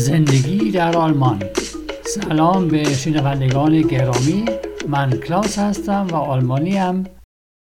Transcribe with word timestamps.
زندگی 0.00 0.70
در 0.70 0.96
آلمان. 0.96 1.42
سلام 2.04 2.68
به 2.68 2.84
شنوندگان 2.84 3.82
گرامی. 3.82 4.44
من 4.88 5.10
کلاس 5.10 5.58
هستم 5.58 6.06
و 6.12 6.14
آلمانی 6.14 6.76
هم 6.76 7.04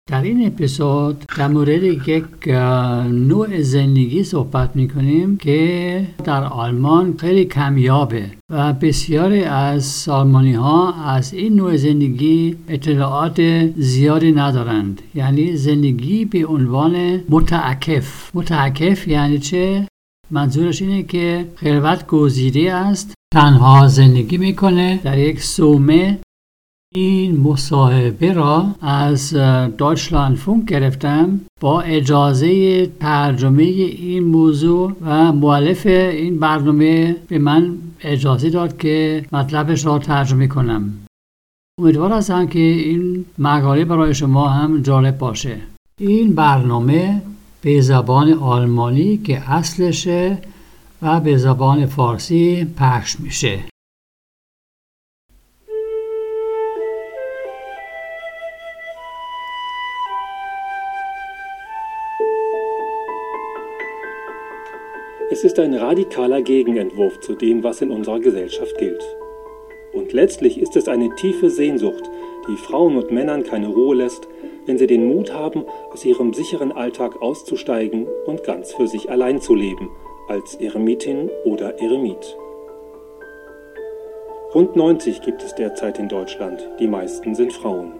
در 0.10 0.22
این 0.22 0.48
اپیزود 0.48 1.26
در 1.38 1.48
مورد 1.48 1.84
یک 1.84 2.48
نوع 3.12 3.62
زندگی 3.62 4.23
صحبت 4.23 4.76
می‌کنیم 4.76 5.38
که 5.38 6.08
در 6.23 6.44
آلمان 6.44 7.18
خیلی 7.18 7.46
کمیابه 7.46 8.26
و 8.50 8.73
بسیاری 8.73 9.44
از 9.44 10.09
آلمانی 10.09 10.54
ها 10.54 10.94
از 10.94 11.34
این 11.34 11.55
نوع 11.55 11.76
زندگی 11.77 12.55
اطلاعات 12.68 13.41
زیادی 13.77 14.32
ندارند. 14.32 15.02
یعنی 15.16 15.55
زندگی 15.55 16.26
به 16.26 16.45
عنوان 16.45 17.23
متعکف 17.30 18.36
متعکف 18.36 19.08
یعنی 19.08 19.40
چه؟ 19.40 19.91
منظورش 20.31 20.81
اینه 20.81 21.03
که 21.03 21.48
خلوت 21.55 22.08
گزیده 22.08 22.73
است 22.73 23.13
تنها 23.34 23.88
زندگی 23.88 24.38
می‌کنه 24.38 24.99
در 25.03 25.17
یک 25.17 25.44
سومه 25.44 26.20
این 26.95 27.38
مصاحبه 27.38 28.34
را 28.34 28.75
از 28.81 29.34
دایچلند 29.77 30.36
فونک 30.36 30.66
گرفتم 30.66 31.39
با 31.59 31.81
اجازه 31.81 32.86
ترجمه 32.86 33.63
این 33.63 34.23
موضوع 34.23 34.94
و 35.02 35.31
معلف 35.31 35.86
این 35.86 36.39
برنامه 36.39 37.16
به 37.27 37.39
من 37.39 37.77
اجازه 38.02 38.50
داد 38.50 38.77
که 38.77 39.25
مطلبش 39.31 39.86
را 39.86 40.00
ترجمه 40.00 40.48
کنم. 40.48 40.94
امیدوار 41.81 42.11
هستم 42.11 42.48
که 42.48 42.59
این 42.59 43.25
مقاله 43.39 43.86
برای 43.86 44.13
شما 44.13 44.50
هم 44.50 44.81
جالب 44.81 45.17
باشه. 45.17 45.58
این 46.00 46.36
برنامه 46.36 47.22
به 47.62 47.81
زبان 47.81 48.33
آلمانی 48.33 49.17
که 49.17 49.50
اصلشه 49.50 50.39
و 51.03 51.20
به 51.20 51.36
زبان 51.36 51.86
فارسی 51.86 52.67
پخش 52.77 53.20
میشه 53.20 53.59
Es 65.36 65.45
ist 65.45 65.59
ein 65.59 65.75
radikaler 65.75 66.41
Gegenentwurf 66.41 67.20
zu 67.20 67.34
dem, 67.34 67.62
was 67.62 67.83
in 67.83 67.91
unserer 67.91 68.20
Gesellschaft 68.20 68.78
gilt. 68.78 69.05
Und 69.92 70.14
letztlich 70.14 70.59
ist 70.59 70.77
es 70.77 70.89
eine 70.89 71.14
tiefe 71.17 71.50
Sehnsucht, 71.50 72.05
die 72.48 72.56
Frauen 72.56 72.97
und 72.97 73.11
Männern 73.11 73.42
keine 73.42 73.67
Ruhe 73.67 73.97
lässt, 73.97 74.28
wenn 74.66 74.78
sie 74.78 74.88
den 74.88 75.08
Mut 75.08 75.34
haben, 75.34 75.66
aus 75.92 76.06
ihrem 76.06 76.34
sicheren 76.34 76.72
Alltag 76.72 77.22
auszusteigen 77.22 78.08
und 78.26 78.44
ganz 78.44 78.73
für 78.73 78.88
sich 78.88 79.09
allein 79.09 79.42
zu 79.42 79.56
leben, 79.56 79.90
als 80.28 80.56
Eremitin 80.56 81.30
oder 81.45 81.80
Eremit. 81.81 82.38
Rund 84.53 84.76
90 84.76 85.22
gibt 85.22 85.44
es 85.44 85.56
derzeit 85.56 85.98
in 85.98 86.09
Deutschland, 86.09 86.68
die 86.80 86.88
meisten 86.88 87.36
sind 87.36 87.53
Frauen. 87.53 87.94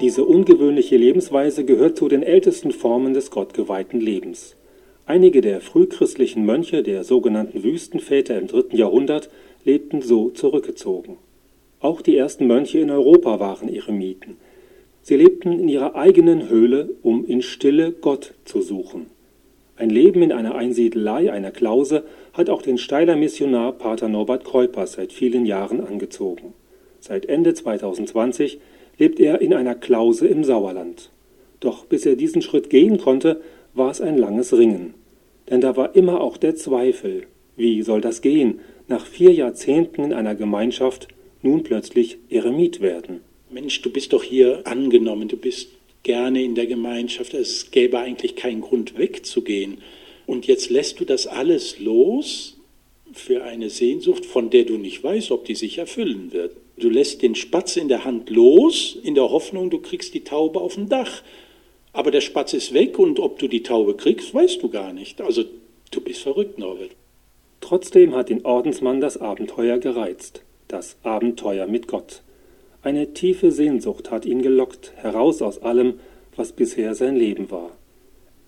Diese 0.00 0.24
ungewöhnliche 0.24 0.96
Lebensweise 0.96 1.64
gehört 1.64 1.96
zu 1.96 2.08
den 2.08 2.22
ältesten 2.22 2.72
Formen 2.72 3.14
des 3.14 3.30
gottgeweihten 3.30 4.00
Lebens. 4.00 4.56
Einige 5.06 5.40
der 5.42 5.60
frühchristlichen 5.60 6.46
Mönche 6.46 6.82
der 6.82 7.04
sogenannten 7.04 7.62
Wüstenväter 7.62 8.38
im 8.38 8.46
dritten 8.46 8.76
Jahrhundert 8.76 9.28
lebten 9.64 10.00
so 10.00 10.30
zurückgezogen. 10.30 11.18
Auch 11.80 12.00
die 12.00 12.16
ersten 12.16 12.46
Mönche 12.46 12.78
in 12.78 12.90
Europa 12.90 13.38
waren 13.38 13.68
Eremiten. 13.68 14.38
Sie 15.06 15.16
lebten 15.16 15.60
in 15.60 15.68
ihrer 15.68 15.96
eigenen 15.96 16.48
Höhle, 16.48 16.88
um 17.02 17.26
in 17.26 17.42
Stille 17.42 17.92
Gott 17.92 18.32
zu 18.46 18.62
suchen. 18.62 19.04
Ein 19.76 19.90
Leben 19.90 20.22
in 20.22 20.32
einer 20.32 20.54
Einsiedelei, 20.54 21.30
einer 21.30 21.50
Klause, 21.50 22.04
hat 22.32 22.48
auch 22.48 22.62
den 22.62 22.78
Steiler 22.78 23.14
Missionar 23.14 23.72
Pater 23.72 24.08
Norbert 24.08 24.44
Keupers 24.44 24.94
seit 24.94 25.12
vielen 25.12 25.44
Jahren 25.44 25.86
angezogen. 25.86 26.54
Seit 27.00 27.26
Ende 27.26 27.52
2020 27.52 28.60
lebt 28.96 29.20
er 29.20 29.42
in 29.42 29.52
einer 29.52 29.74
Klause 29.74 30.26
im 30.26 30.42
Sauerland. 30.42 31.10
Doch 31.60 31.84
bis 31.84 32.06
er 32.06 32.16
diesen 32.16 32.40
Schritt 32.40 32.70
gehen 32.70 32.96
konnte, 32.96 33.42
war 33.74 33.90
es 33.90 34.00
ein 34.00 34.16
langes 34.16 34.56
Ringen. 34.56 34.94
Denn 35.50 35.60
da 35.60 35.76
war 35.76 35.94
immer 35.94 36.22
auch 36.22 36.38
der 36.38 36.56
Zweifel. 36.56 37.24
Wie 37.56 37.82
soll 37.82 38.00
das 38.00 38.22
gehen, 38.22 38.60
nach 38.88 39.04
vier 39.04 39.34
Jahrzehnten 39.34 40.02
in 40.02 40.14
einer 40.14 40.34
Gemeinschaft 40.34 41.08
nun 41.42 41.62
plötzlich 41.62 42.16
Eremit 42.30 42.80
werden? 42.80 43.20
Mensch, 43.54 43.82
du 43.82 43.90
bist 43.90 44.12
doch 44.12 44.24
hier 44.24 44.62
angenommen, 44.66 45.28
du 45.28 45.36
bist 45.36 45.68
gerne 46.02 46.42
in 46.42 46.56
der 46.56 46.66
Gemeinschaft, 46.66 47.34
es 47.34 47.70
gäbe 47.70 48.00
eigentlich 48.00 48.34
keinen 48.34 48.62
Grund 48.62 48.98
wegzugehen. 48.98 49.78
Und 50.26 50.48
jetzt 50.48 50.70
lässt 50.70 50.98
du 50.98 51.04
das 51.04 51.28
alles 51.28 51.78
los 51.78 52.56
für 53.12 53.44
eine 53.44 53.70
Sehnsucht, 53.70 54.26
von 54.26 54.50
der 54.50 54.64
du 54.64 54.76
nicht 54.76 55.04
weißt, 55.04 55.30
ob 55.30 55.44
die 55.44 55.54
sich 55.54 55.78
erfüllen 55.78 56.32
wird. 56.32 56.56
Du 56.78 56.90
lässt 56.90 57.22
den 57.22 57.36
Spatz 57.36 57.76
in 57.76 57.86
der 57.86 58.04
Hand 58.04 58.28
los, 58.28 58.98
in 59.00 59.14
der 59.14 59.30
Hoffnung, 59.30 59.70
du 59.70 59.78
kriegst 59.78 60.14
die 60.14 60.24
Taube 60.24 60.60
auf 60.60 60.74
dem 60.74 60.88
Dach. 60.88 61.22
Aber 61.92 62.10
der 62.10 62.22
Spatz 62.22 62.54
ist 62.54 62.74
weg 62.74 62.98
und 62.98 63.20
ob 63.20 63.38
du 63.38 63.46
die 63.46 63.62
Taube 63.62 63.94
kriegst, 63.94 64.34
weißt 64.34 64.60
du 64.64 64.68
gar 64.68 64.92
nicht. 64.92 65.20
Also 65.20 65.44
du 65.92 66.00
bist 66.00 66.22
verrückt, 66.22 66.58
Norbert. 66.58 66.90
Trotzdem 67.60 68.16
hat 68.16 68.30
den 68.30 68.44
Ordensmann 68.44 69.00
das 69.00 69.16
Abenteuer 69.16 69.78
gereizt. 69.78 70.42
Das 70.66 70.96
Abenteuer 71.04 71.68
mit 71.68 71.86
Gott. 71.86 72.24
Eine 72.84 73.14
tiefe 73.14 73.50
Sehnsucht 73.50 74.10
hat 74.10 74.26
ihn 74.26 74.42
gelockt, 74.42 74.92
heraus 74.96 75.40
aus 75.40 75.62
allem, 75.62 76.00
was 76.36 76.52
bisher 76.52 76.94
sein 76.94 77.16
Leben 77.16 77.50
war. 77.50 77.70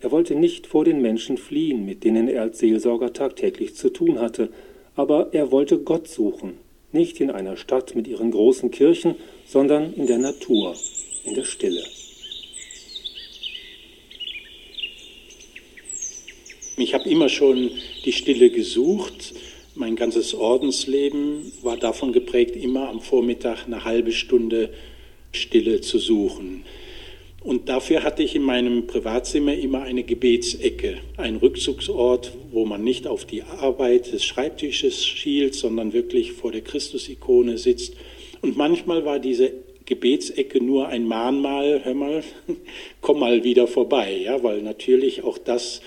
Er 0.01 0.11
wollte 0.11 0.35
nicht 0.35 0.67
vor 0.67 0.85
den 0.85 1.01
Menschen 1.01 1.39
fliehen, 1.39 1.87
mit 1.87 2.05
denen 2.05 2.29
er 2.29 2.43
als 2.43 2.59
Seelsorger 2.59 3.15
tagtäglich 3.15 3.75
zu 3.75 3.89
tun 3.89 4.21
hatte, 4.21 4.51
aber 4.95 5.29
er 5.33 5.53
wollte 5.53 5.79
Gott 5.79 6.07
suchen, 6.07 6.59
nicht 6.93 7.19
in 7.19 7.31
einer 7.31 7.57
Stadt 7.57 7.95
mit 7.95 8.07
ihren 8.07 8.31
großen 8.31 8.71
Kirchen, 8.71 9.15
sondern 9.47 9.95
in 9.95 10.07
der 10.07 10.19
Natur, 10.19 10.77
in 11.25 11.33
der 11.33 11.45
Stille. 11.45 11.83
Ich 16.77 16.93
habe 16.93 17.09
immer 17.09 17.31
schon 17.31 17.71
die 18.05 18.13
Stille 18.13 18.51
gesucht. 18.51 19.33
Mein 19.79 19.95
ganzes 19.95 20.33
Ordensleben 20.33 21.53
war 21.61 21.77
davon 21.77 22.15
geprägt, 22.15 22.57
immer 22.57 22.89
am 22.89 23.03
Vormittag 23.03 23.67
eine 23.67 23.85
halbe 23.85 24.11
Stunde 24.11 24.71
Stille 25.33 25.83
zu 25.83 25.99
suchen. 25.99 26.65
Und 27.45 27.69
dafür 27.69 28.03
hatte 28.03 28.23
ich 28.23 28.35
in 28.35 28.43
meinem 28.43 28.87
Privatzimmer 28.87 29.53
immer 29.53 29.83
eine 29.83 30.03
Gebetsecke, 30.03 30.97
einen 31.19 31.37
Rückzugsort, 31.37 32.33
wo 32.53 32.65
man 32.65 32.85
nicht 32.85 33.07
auf 33.07 33.27
die 33.27 33.43
Arbeit 33.43 34.15
des 34.15 34.25
Schreibtisches 34.25 35.05
schielt, 35.05 35.55
sondern 35.55 35.93
wirklich 35.93 36.33
vor 36.33 36.53
der 36.53 36.63
Christusikone 36.63 37.59
sitzt. 37.59 37.97
Und 38.41 38.57
manchmal 38.57 39.05
war 39.05 39.19
diese 39.19 39.53
Gebetsecke 39.85 40.65
nur 40.65 40.89
ein 40.89 41.07
Mahnmal, 41.07 41.83
hör 41.85 41.95
mal, 41.95 42.25
komm 43.03 43.21
mal 43.21 43.45
wieder 43.45 43.67
vorbei, 43.67 44.23
ja, 44.25 44.43
weil 44.43 44.63
natürlich 44.63 45.23
auch 45.23 45.37
das 45.37 45.83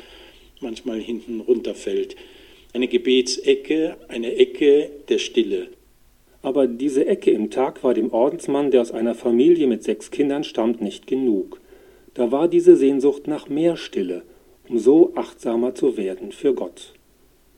manchmal 0.61 0.99
hinten 0.99 1.39
runterfällt. 1.39 2.15
Eine 2.71 2.87
Gebetsecke, 2.87 3.97
eine 4.09 4.35
Ecke 4.35 4.91
der 5.09 5.17
Stille. 5.17 5.69
Aber 6.43 6.67
diese 6.67 7.07
Ecke 7.07 7.31
im 7.31 7.49
Tag 7.49 7.83
war 7.83 7.95
dem 7.95 8.13
Ordensmann, 8.13 8.69
der 8.69 8.81
aus 8.81 8.91
einer 8.91 9.15
Familie 9.15 9.65
mit 9.65 9.83
sechs 9.83 10.11
Kindern 10.11 10.43
stammt, 10.43 10.79
nicht 10.79 11.07
genug. 11.07 11.59
Da 12.13 12.31
war 12.31 12.47
diese 12.47 12.75
Sehnsucht 12.75 13.27
nach 13.27 13.49
mehr 13.49 13.75
Stille, 13.75 14.21
um 14.69 14.77
so 14.77 15.13
achtsamer 15.15 15.73
zu 15.73 15.97
werden 15.97 16.31
für 16.31 16.53
Gott. 16.53 16.93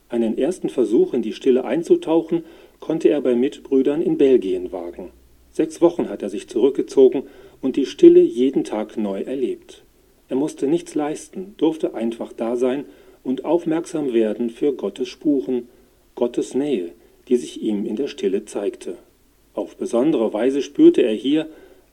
Einen 0.07 0.37
ersten 0.37 0.69
Versuch 0.69 1.13
in 1.13 1.21
die 1.21 1.33
Stille 1.33 1.65
einzutauchen, 1.65 2.45
konnte 2.79 3.09
er 3.09 3.19
bei 3.19 3.35
Mitbrüdern 3.35 4.01
in 4.01 4.17
Belgien 4.17 4.71
wagen. 4.71 5.11
Sechs 5.51 5.81
Wochen 5.81 6.07
hat 6.07 6.23
er 6.23 6.29
sich 6.29 6.47
zurückgezogen 6.47 7.23
und 7.61 7.75
die 7.75 7.85
Stille 7.85 8.21
jeden 8.21 8.63
Tag 8.63 8.95
neu 8.95 9.23
erlebt. 9.23 9.83
Er 10.29 10.37
musste 10.37 10.67
nichts 10.67 10.95
leisten, 10.95 11.55
durfte 11.57 11.95
einfach 11.95 12.31
da 12.31 12.55
sein 12.55 12.85
und 13.23 13.45
aufmerksam 13.45 14.13
werden 14.13 14.49
für 14.49 14.73
Gottes 14.73 15.09
Spuren, 15.09 15.67
Gottes 16.15 16.53
Nähe, 16.53 16.91
die 17.27 17.37
sich 17.37 17.61
ihm 17.61 17.85
in 17.85 17.95
der 17.95 18.07
Stille 18.07 18.45
zeigte. 18.45 18.97
Auf 19.53 19.75
besondere 19.75 20.33
Weise 20.33 20.61
spürte 20.61 21.01
er 21.01 21.13
hier, 21.13 21.47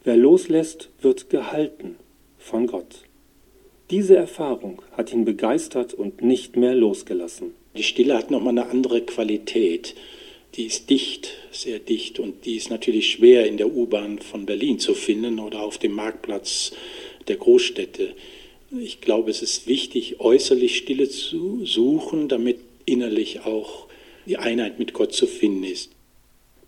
wer 0.05 0.17
loslässt, 0.17 0.91
wird 1.01 1.31
gehalten 1.31 1.97
von 2.39 2.67
Gott. 2.67 3.03
Diese 3.91 4.17
Erfahrung 4.17 4.83
hat 4.93 5.13
ihn 5.13 5.25
begeistert 5.25 5.95
und 5.95 6.23
nicht 6.23 6.57
mehr 6.57 6.75
losgelassen. 6.75 7.55
Die 7.77 7.83
Stille 7.83 8.17
hat 8.17 8.31
nochmal 8.31 8.59
eine 8.59 8.67
andere 8.69 9.01
Qualität. 9.01 9.95
Die 10.55 10.65
ist 10.65 10.91
dicht, 10.91 11.35
sehr 11.53 11.79
dicht 11.79 12.19
und 12.19 12.45
die 12.45 12.57
ist 12.57 12.71
natürlich 12.71 13.11
schwer 13.11 13.47
in 13.47 13.57
der 13.57 13.73
U-Bahn 13.73 14.19
von 14.19 14.47
Berlin 14.47 14.79
zu 14.79 14.95
finden 14.95 15.39
oder 15.39 15.63
auf 15.63 15.79
dem 15.79 15.93
Marktplatz 15.93 16.73
der 17.29 17.37
Großstädte. 17.37 18.15
Ich 18.71 19.01
glaube, 19.01 19.31
es 19.31 19.41
ist 19.41 19.67
wichtig, 19.67 20.21
äußerlich 20.21 20.77
Stille 20.77 21.09
zu 21.09 21.65
suchen, 21.65 22.29
damit 22.29 22.59
innerlich 22.85 23.47
auch 23.47 23.87
die 24.27 24.37
Einheit 24.37 24.79
mit 24.79 24.93
Gott 24.93 25.15
zu 25.15 25.27
finden 25.27 25.65
ist. 25.65 25.93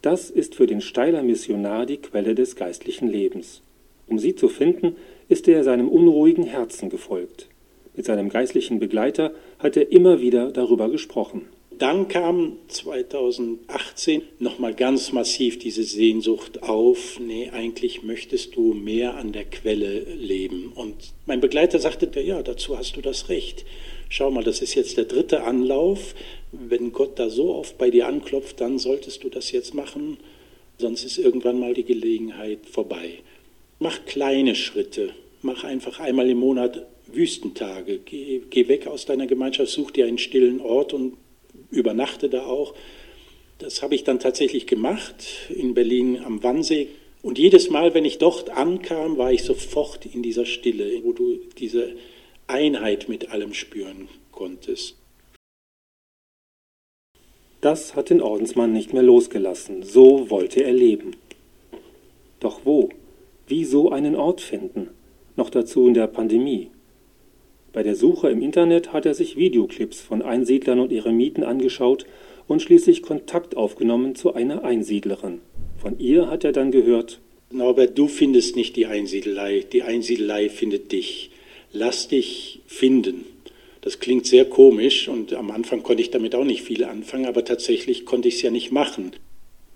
Das 0.01 0.31
ist 0.31 0.55
für 0.55 0.67
den 0.67 0.81
Steiler 0.81 1.23
Missionar 1.23 1.85
die 1.85 1.99
Quelle 1.99 2.35
des 2.35 2.57
geistlichen 2.57 3.07
Lebens. 3.07 3.61
Um 4.07 4.19
sie 4.19 4.35
zu 4.35 4.49
finden, 4.49 4.97
ist 5.29 5.47
er 5.47 5.63
seinem 5.63 5.91
unruhigen 5.91 6.45
Herzen 6.45 6.89
gefolgt. 6.89 7.49
Mit 7.95 8.07
seinem 8.07 8.31
geistlichen 8.31 8.79
Begleiter 8.79 9.35
hat 9.59 9.77
er 9.77 9.93
immer 9.93 10.23
wieder 10.23 10.53
darüber 10.53 10.89
gesprochen. 10.89 11.49
Dann 11.81 12.09
kam 12.09 12.59
2018 12.69 14.23
nochmal 14.39 14.75
ganz 14.75 15.13
massiv 15.13 15.59
diese 15.59 15.83
Sehnsucht 15.83 16.63
auf, 16.63 17.19
nee, 17.19 17.49
eigentlich 17.51 18.03
möchtest 18.03 18.55
du 18.55 18.75
mehr 18.75 19.17
an 19.17 19.33
der 19.33 19.45
Quelle 19.45 20.01
leben. 20.01 20.73
Und 20.75 20.95
mein 21.25 21.41
Begleiter 21.41 21.79
sagte, 21.79 22.21
ja, 22.21 22.43
dazu 22.43 22.77
hast 22.77 22.97
du 22.97 23.01
das 23.01 23.31
Recht. 23.31 23.65
Schau 24.11 24.31
mal, 24.31 24.45
das 24.45 24.61
ist 24.61 24.75
jetzt 24.75 24.99
der 24.99 25.07
dritte 25.07 25.43
Anlauf. 25.45 26.15
Wenn 26.53 26.93
Gott 26.93 27.19
da 27.19 27.31
so 27.31 27.55
oft 27.55 27.79
bei 27.79 27.91
dir 27.91 28.07
anklopft, 28.09 28.61
dann 28.61 28.79
solltest 28.79 29.25
du 29.25 29.31
das 29.31 29.51
jetzt 29.51 29.73
machen, 29.73 30.19
sonst 30.77 31.05
ist 31.05 31.17
irgendwann 31.17 31.59
mal 31.59 31.73
die 31.73 31.85
Gelegenheit 31.85 32.67
vorbei. 32.71 33.21
Mach 33.79 34.05
kleine 34.05 34.55
Schritte, 34.55 35.15
mach 35.41 35.65
einfach 35.65 35.99
einmal 35.99 36.29
im 36.29 36.39
Monat 36.39 36.87
Wüstentage, 37.07 38.01
geh, 38.05 38.43
geh 38.51 38.69
weg 38.69 38.87
aus 38.87 39.07
deiner 39.07 39.27
Gemeinschaft, 39.27 39.71
such 39.71 39.93
dir 39.93 40.07
einen 40.07 40.19
stillen 40.19 40.61
Ort 40.61 40.93
und 40.93 41.15
übernachte 41.71 42.29
da 42.29 42.47
auch. 42.47 42.75
Das 43.59 43.83
habe 43.83 43.95
ich 43.95 44.05
dann 44.05 44.21
tatsächlich 44.21 44.67
gemacht 44.67 45.51
in 45.51 45.75
Berlin 45.75 46.23
am 46.25 46.43
Wannsee. 46.43 46.89
Und 47.23 47.39
jedes 47.39 47.69
Mal, 47.69 47.93
wenn 47.93 48.05
ich 48.05 48.19
dort 48.19 48.51
ankam, 48.51 49.19
war 49.19 49.33
ich 49.33 49.43
sofort 49.43 50.07
in 50.07 50.23
dieser 50.23 50.47
Stille, 50.47 51.05
wo 51.05 51.13
du 51.13 51.39
diese 51.59 51.97
Einheit 52.47 53.09
mit 53.09 53.31
allem 53.31 53.53
spüren 53.53 54.09
konntest. 54.33 54.97
Das 57.61 57.95
hat 57.95 58.09
den 58.09 58.23
Ordensmann 58.23 58.73
nicht 58.73 58.95
mehr 58.95 59.03
losgelassen. 59.03 59.83
So 59.83 60.31
wollte 60.31 60.65
er 60.65 60.73
leben. 60.73 61.17
Doch 62.41 62.61
wo? 62.65 62.89
Wie 63.47 63.67
so 63.67 63.91
einen 63.91 64.17
Ort 64.17 64.41
finden? 64.41 64.89
Noch 65.37 65.51
dazu 65.51 65.87
in 65.87 65.95
der 65.95 66.07
Pandemie. 66.07 66.71
Bei 67.73 67.85
der 67.85 67.95
Suche 67.95 68.31
im 68.31 68.43
Internet 68.43 68.93
hat 68.93 69.07
er 69.07 69.15
sich 69.15 69.37
Videoclips 69.37 70.01
von 70.01 70.23
Einsiedlern 70.23 70.81
und 70.81 70.93
Eremiten 70.93 71.45
angeschaut 71.45 72.05
und 72.49 72.61
schließlich 72.61 73.03
Kontakt 73.03 73.57
aufgenommen 73.57 74.17
zu 74.17 74.35
einer 74.35 74.65
Einsiedlerin. 74.65 75.41
Von 75.81 75.99
ihr 76.01 76.29
hat 76.29 76.43
er 76.45 76.51
dann 76.51 76.73
gehört, 76.73 77.21
Norbert, 77.53 77.97
du 77.97 78.09
findest 78.09 78.57
nicht 78.57 78.75
die 78.77 78.87
Einsiedelei, 78.87 79.65
die 79.73 79.83
Einsiedelei 79.83 80.49
findet 80.49 80.91
dich. 80.91 81.31
Lass 81.73 82.09
dich 82.09 82.61
finden. 82.67 83.25
Das 83.83 84.01
klingt 84.01 84.27
sehr 84.27 84.45
komisch 84.45 85.09
und 85.09 85.33
am 85.33 85.51
Anfang 85.51 85.83
konnte 85.83 86.03
ich 86.03 86.11
damit 86.11 86.35
auch 86.35 86.45
nicht 86.45 86.63
viel 86.63 86.85
anfangen, 86.85 87.27
aber 87.27 87.45
tatsächlich 87.45 88.05
konnte 88.05 88.29
ich 88.29 88.37
es 88.37 88.43
ja 88.43 88.51
nicht 88.51 88.73
machen. 88.73 89.13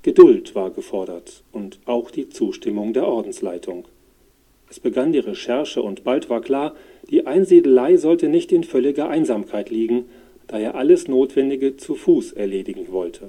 Geduld 0.02 0.55
war 0.55 0.70
gefordert 0.70 1.44
und 1.52 1.79
auch 1.87 2.11
die 2.11 2.29
Zustimmung 2.29 2.93
der 2.93 3.06
Ordensleitung. 3.06 3.87
Es 4.75 4.81
begann 4.81 5.12
die 5.12 5.21
Recherche 5.21 5.81
und 5.81 6.03
bald 6.03 6.29
war 6.29 6.41
klar, 6.41 6.75
die 7.09 7.29
Einsiedelei 7.29 7.97
sollte 7.97 8.29
nicht 8.29 8.50
in 8.50 8.65
völliger 8.65 9.09
Einsamkeit 9.09 9.71
liegen, 9.71 10.06
da 10.49 10.59
er 10.59 10.75
alles 10.75 11.06
Notwendige 11.06 11.76
zu 11.76 11.94
Fuß 11.94 12.32
erledigen 12.32 12.91
wollte. 12.91 13.29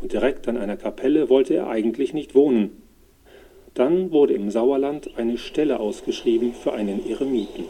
Und 0.00 0.14
direkt 0.14 0.48
an 0.48 0.56
einer 0.56 0.78
Kapelle 0.78 1.28
wollte 1.28 1.54
er 1.54 1.68
eigentlich 1.68 2.14
nicht 2.14 2.34
wohnen. 2.34 2.70
Dann 3.74 4.10
wurde 4.10 4.32
im 4.32 4.50
Sauerland 4.50 5.10
eine 5.18 5.36
Stelle 5.36 5.80
ausgeschrieben 5.80 6.54
für 6.54 6.72
einen 6.72 7.06
Eremiten. 7.06 7.66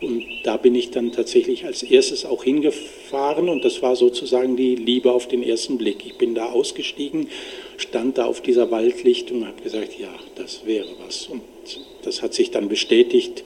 Und 0.00 0.24
da 0.44 0.56
bin 0.56 0.74
ich 0.74 0.90
dann 0.90 1.12
tatsächlich 1.12 1.66
als 1.66 1.82
erstes 1.82 2.24
auch 2.24 2.44
hingefahren 2.44 3.50
und 3.50 3.64
das 3.64 3.82
war 3.82 3.96
sozusagen 3.96 4.56
die 4.56 4.74
Liebe 4.74 5.12
auf 5.12 5.28
den 5.28 5.42
ersten 5.42 5.76
Blick. 5.76 6.06
Ich 6.06 6.14
bin 6.14 6.34
da 6.34 6.46
ausgestiegen, 6.46 7.28
stand 7.76 8.16
da 8.16 8.24
auf 8.24 8.40
dieser 8.40 8.70
Waldlichtung 8.70 9.42
und 9.42 9.48
habe 9.48 9.62
gesagt, 9.62 9.98
ja, 9.98 10.12
das 10.36 10.64
wäre 10.64 10.88
was. 11.04 11.26
Und 11.26 11.42
das 12.02 12.22
hat 12.22 12.32
sich 12.32 12.50
dann 12.50 12.68
bestätigt 12.68 13.44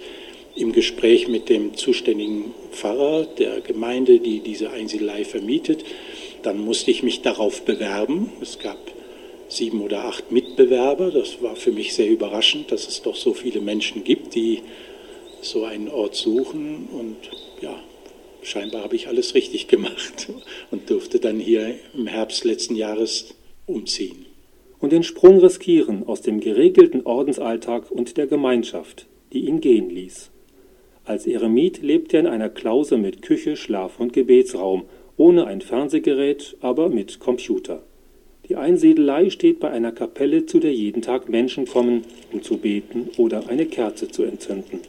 im 0.55 0.73
Gespräch 0.73 1.27
mit 1.27 1.49
dem 1.49 1.75
zuständigen 1.75 2.55
Pfarrer 2.71 3.25
der 3.25 3.61
Gemeinde, 3.61 4.21
die 4.21 4.39
diese 4.39 4.71
Einsiedelei 4.71 5.25
vermietet. 5.25 5.85
Dann 6.43 6.65
musste 6.65 6.93
ich 6.93 7.03
mich 7.03 7.23
darauf 7.23 7.62
bewerben. 7.62 8.31
Es 8.41 8.61
gab 8.61 8.79
sieben 9.49 9.81
oder 9.81 10.05
acht 10.05 10.31
Mitbewerber. 10.31 11.11
Das 11.11 11.43
war 11.43 11.56
für 11.56 11.73
mich 11.73 11.95
sehr 11.95 12.09
überraschend, 12.09 12.71
dass 12.71 12.87
es 12.87 13.03
doch 13.03 13.17
so 13.17 13.35
viele 13.35 13.61
Menschen 13.61 14.05
gibt, 14.05 14.37
die 14.37 14.61
so 15.44 15.64
einen 15.64 15.88
Ort 15.88 16.14
suchen. 16.14 16.88
Und 16.93 17.17
ja, 17.61 17.75
scheinbar 18.43 18.82
habe 18.82 18.96
ich 18.96 19.08
alles 19.08 19.35
richtig 19.35 19.69
gemacht 19.69 20.29
und 20.70 20.91
durfte 20.91 21.20
dann 21.20 21.38
hier 21.38 21.75
im 21.94 22.06
Herbst 22.06 22.44
letzten 22.44 22.76
Jahres 22.76 23.35
umziehen 23.67 24.26
und 24.85 24.93
den 24.93 25.02
Sprung 25.02 25.38
riskieren 25.38 26.06
aus 26.06 26.20
dem 26.20 26.41
geregelten 26.41 27.06
Ordensalltag 27.06 27.91
und 27.91 28.19
der 28.19 28.26
Gemeinschaft, 28.26 29.06
die 29.32 29.46
ihn 29.46 29.62
gehen 29.62 29.88
ließ. 29.88 30.31
Als 31.06 31.26
Eremit 31.26 31.82
lebt 31.82 32.12
er 32.12 32.20
in 32.20 32.26
einer 32.26 32.50
Klause 32.50 32.99
mit 32.99 33.23
Küche, 33.23 33.56
Schlaf 33.56 33.99
und 33.99 34.12
Gebetsraum, 34.12 34.85
ohne 35.17 35.46
ein 35.46 35.62
Fernsehgerät, 35.62 36.58
aber 36.61 36.91
mit 36.91 37.19
Computer. 37.19 37.82
Die 38.46 38.56
Einsiedelei 38.56 39.31
steht 39.31 39.58
bei 39.58 39.70
einer 39.70 39.91
Kapelle, 39.91 40.44
zu 40.44 40.61
der 40.61 40.75
jeden 40.75 41.00
Tag 41.00 41.31
Menschen 41.31 41.64
kommen, 41.67 42.02
um 42.31 42.43
zu 42.43 42.58
beten 42.58 43.08
oder 43.17 43.49
eine 43.49 43.64
Kerze 43.64 44.08
zu 44.08 44.23
entzünden. 44.25 44.81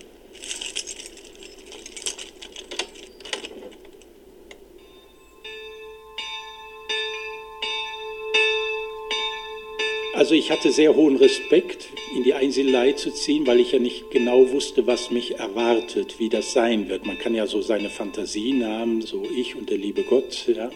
Also 10.16 10.34
ich 10.34 10.50
hatte 10.50 10.72
sehr 10.72 10.96
hohen 10.96 11.18
Respekt, 11.18 11.90
in 12.16 12.24
die 12.24 12.34
Einsiedelei 12.34 12.94
zu 12.94 13.12
ziehen, 13.12 13.46
weil 13.46 13.60
ich 13.60 13.74
ja 13.74 13.80
nicht 13.80 14.12
genau 14.12 14.50
wusste, 14.50 14.88
was 14.88 15.12
mich 15.12 15.40
erwartet, 15.40 16.20
wie 16.20 16.30
das 16.30 16.54
sein 16.54 16.88
wird. 16.88 17.06
Man 17.06 17.20
kann 17.20 17.36
ja 17.36 17.48
so 17.48 17.62
seine 17.62 17.90
Fantasien 17.90 18.66
haben, 18.66 19.02
so 19.02 19.24
ich 19.36 19.58
und 19.58 19.70
der 19.70 19.78
liebe 19.78 20.04
Gott. 20.04 20.48
Ja. 20.48 20.72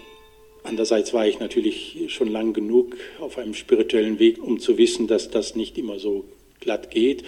Andererseits 0.64 1.14
war 1.14 1.26
ich 1.26 1.40
natürlich 1.40 2.08
schon 2.10 2.28
lang 2.28 2.52
genug 2.52 2.98
auf 3.22 3.38
einem 3.38 3.54
spirituellen 3.54 4.20
Weg, 4.20 4.44
um 4.44 4.60
zu 4.60 4.78
wissen, 4.78 5.08
dass 5.08 5.30
das 5.30 5.56
nicht 5.56 5.78
immer 5.78 6.00
so 6.00 6.26
glatt 6.60 6.92
geht. 6.92 7.24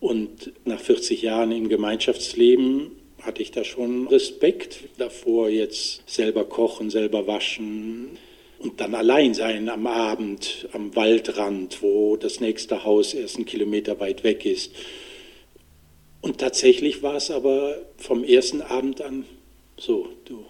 Und 0.00 0.52
nach 0.66 0.80
40 0.80 1.22
Jahren 1.22 1.50
im 1.50 1.70
Gemeinschaftsleben 1.70 2.90
hatte 3.22 3.40
ich 3.40 3.52
da 3.52 3.64
schon 3.64 4.06
Respekt 4.08 4.80
davor, 4.98 5.48
jetzt 5.48 6.02
selber 6.06 6.44
kochen, 6.44 6.90
selber 6.90 7.26
waschen, 7.26 8.18
und 8.58 8.80
dann 8.80 8.94
allein 8.94 9.34
sein 9.34 9.68
am 9.68 9.86
Abend 9.86 10.68
am 10.72 10.94
Waldrand, 10.96 11.82
wo 11.82 12.16
das 12.16 12.40
nächste 12.40 12.84
Haus 12.84 13.14
erst 13.14 13.36
einen 13.36 13.46
Kilometer 13.46 14.00
weit 14.00 14.24
weg 14.24 14.46
ist. 14.46 14.72
Und 16.22 16.38
tatsächlich 16.38 17.02
war 17.02 17.16
es 17.16 17.30
aber 17.30 17.76
vom 17.98 18.24
ersten 18.24 18.62
Abend 18.62 19.00
an 19.02 19.24
so, 19.78 20.08
du 20.24 20.44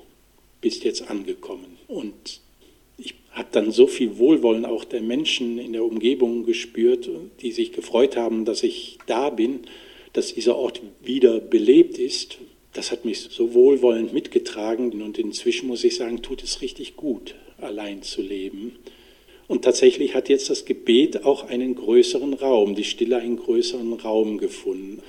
bist 0.61 0.85
jetzt 0.85 1.11
angekommen. 1.11 1.79
Und 1.89 2.41
ich 2.97 3.15
habe 3.33 3.49
dann 3.51 3.73
so 3.73 3.87
viel 3.87 4.19
Wohlwollen 4.19 4.65
auch 4.65 4.85
der 4.85 5.03
Menschen 5.03 5.59
in 5.59 5.73
der 5.73 5.85
Umgebung 5.85 6.47
gespürt, 6.47 7.09
die 7.41 7.53
sich 7.53 7.73
gefreut 7.73 8.17
haben, 8.17 8.45
dass 8.45 8.63
ich 8.63 8.99
da 9.07 9.31
bin, 9.31 9.63
dass 10.13 10.33
dieser 10.33 10.57
Ort 10.57 10.81
wieder 11.03 11.41
belebt 11.41 11.99
ist. 11.99 12.39
Das 12.73 12.93
hat 12.93 13.05
mich 13.05 13.21
so 13.21 13.53
wohlwollend 13.53 14.13
mitgetragen 14.13 15.03
und 15.03 15.19
inzwischen 15.19 15.67
muss 15.67 15.85
ich 15.85 15.97
sagen, 15.97 16.23
tut 16.23 16.43
es 16.43 16.63
richtig 16.63 16.97
gut 16.97 17.35
allein 17.59 18.03
zu 18.03 18.23
leben. 18.23 18.73
Und 19.49 19.65
tatsächlich 19.65 20.15
hat 20.15 20.29
jetzt 20.29 20.51
das 20.51 20.65
Gebet 20.65 21.25
auch 21.25 21.49
einen 21.49 21.75
größeren 21.75 22.35
Raum, 22.35 22.75
die 22.75 22.85
Stille 22.85 23.19
einen 23.19 23.37
größeren 23.37 23.93
Raum 23.95 24.39
gefunden. 24.39 25.03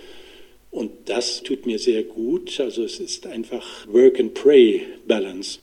Und 0.70 0.92
das 1.06 1.42
tut 1.44 1.66
mir 1.66 1.80
sehr 1.80 2.04
gut. 2.04 2.60
Also 2.60 2.84
es 2.84 3.00
ist 3.00 3.26
einfach 3.26 3.88
Work 3.88 4.20
and 4.20 4.34
Pray 4.34 4.84
Balance. 5.08 5.60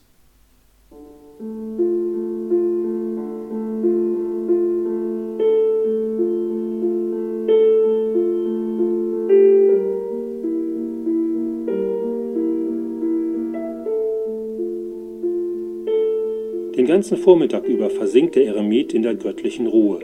Ganzen 16.95 17.17
Vormittag 17.17 17.67
über 17.67 17.89
versinkt 17.89 18.35
der 18.35 18.45
Eremit 18.45 18.93
in 18.93 19.01
der 19.01 19.15
göttlichen 19.15 19.67
Ruhe. 19.67 19.99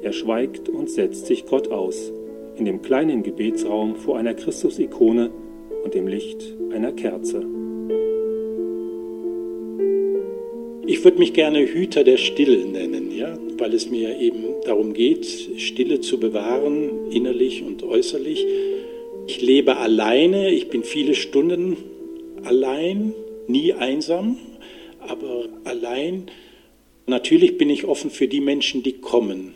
Er 0.00 0.12
schweigt 0.12 0.68
und 0.68 0.88
setzt 0.88 1.26
sich 1.26 1.44
Gott 1.44 1.72
aus, 1.72 2.12
in 2.56 2.64
dem 2.64 2.82
kleinen 2.82 3.24
Gebetsraum 3.24 3.96
vor 3.96 4.16
einer 4.16 4.34
Christusikone 4.34 5.32
und 5.82 5.92
dem 5.92 6.06
Licht 6.06 6.56
einer 6.72 6.92
Kerze. 6.92 7.44
Ich 10.86 11.02
würde 11.02 11.18
mich 11.18 11.32
gerne 11.32 11.66
Hüter 11.66 12.04
der 12.04 12.16
Stille 12.16 12.64
nennen, 12.64 13.10
ja, 13.10 13.36
weil 13.58 13.74
es 13.74 13.90
mir 13.90 14.16
eben 14.20 14.44
darum 14.64 14.92
geht, 14.92 15.26
Stille 15.56 16.00
zu 16.00 16.20
bewahren, 16.20 17.10
innerlich 17.10 17.64
und 17.64 17.82
äußerlich. 17.82 18.46
Ich 19.26 19.42
lebe 19.42 19.78
alleine, 19.78 20.52
ich 20.52 20.68
bin 20.68 20.84
viele 20.84 21.16
Stunden 21.16 21.76
allein, 22.44 23.14
nie 23.48 23.72
einsam, 23.72 24.36
allein, 25.84 26.30
natürlich 27.06 27.58
bin 27.58 27.70
ich 27.70 27.84
offen 27.84 28.10
für 28.10 28.28
die 28.28 28.40
Menschen, 28.40 28.82
die 28.82 28.94
kommen. 28.94 29.54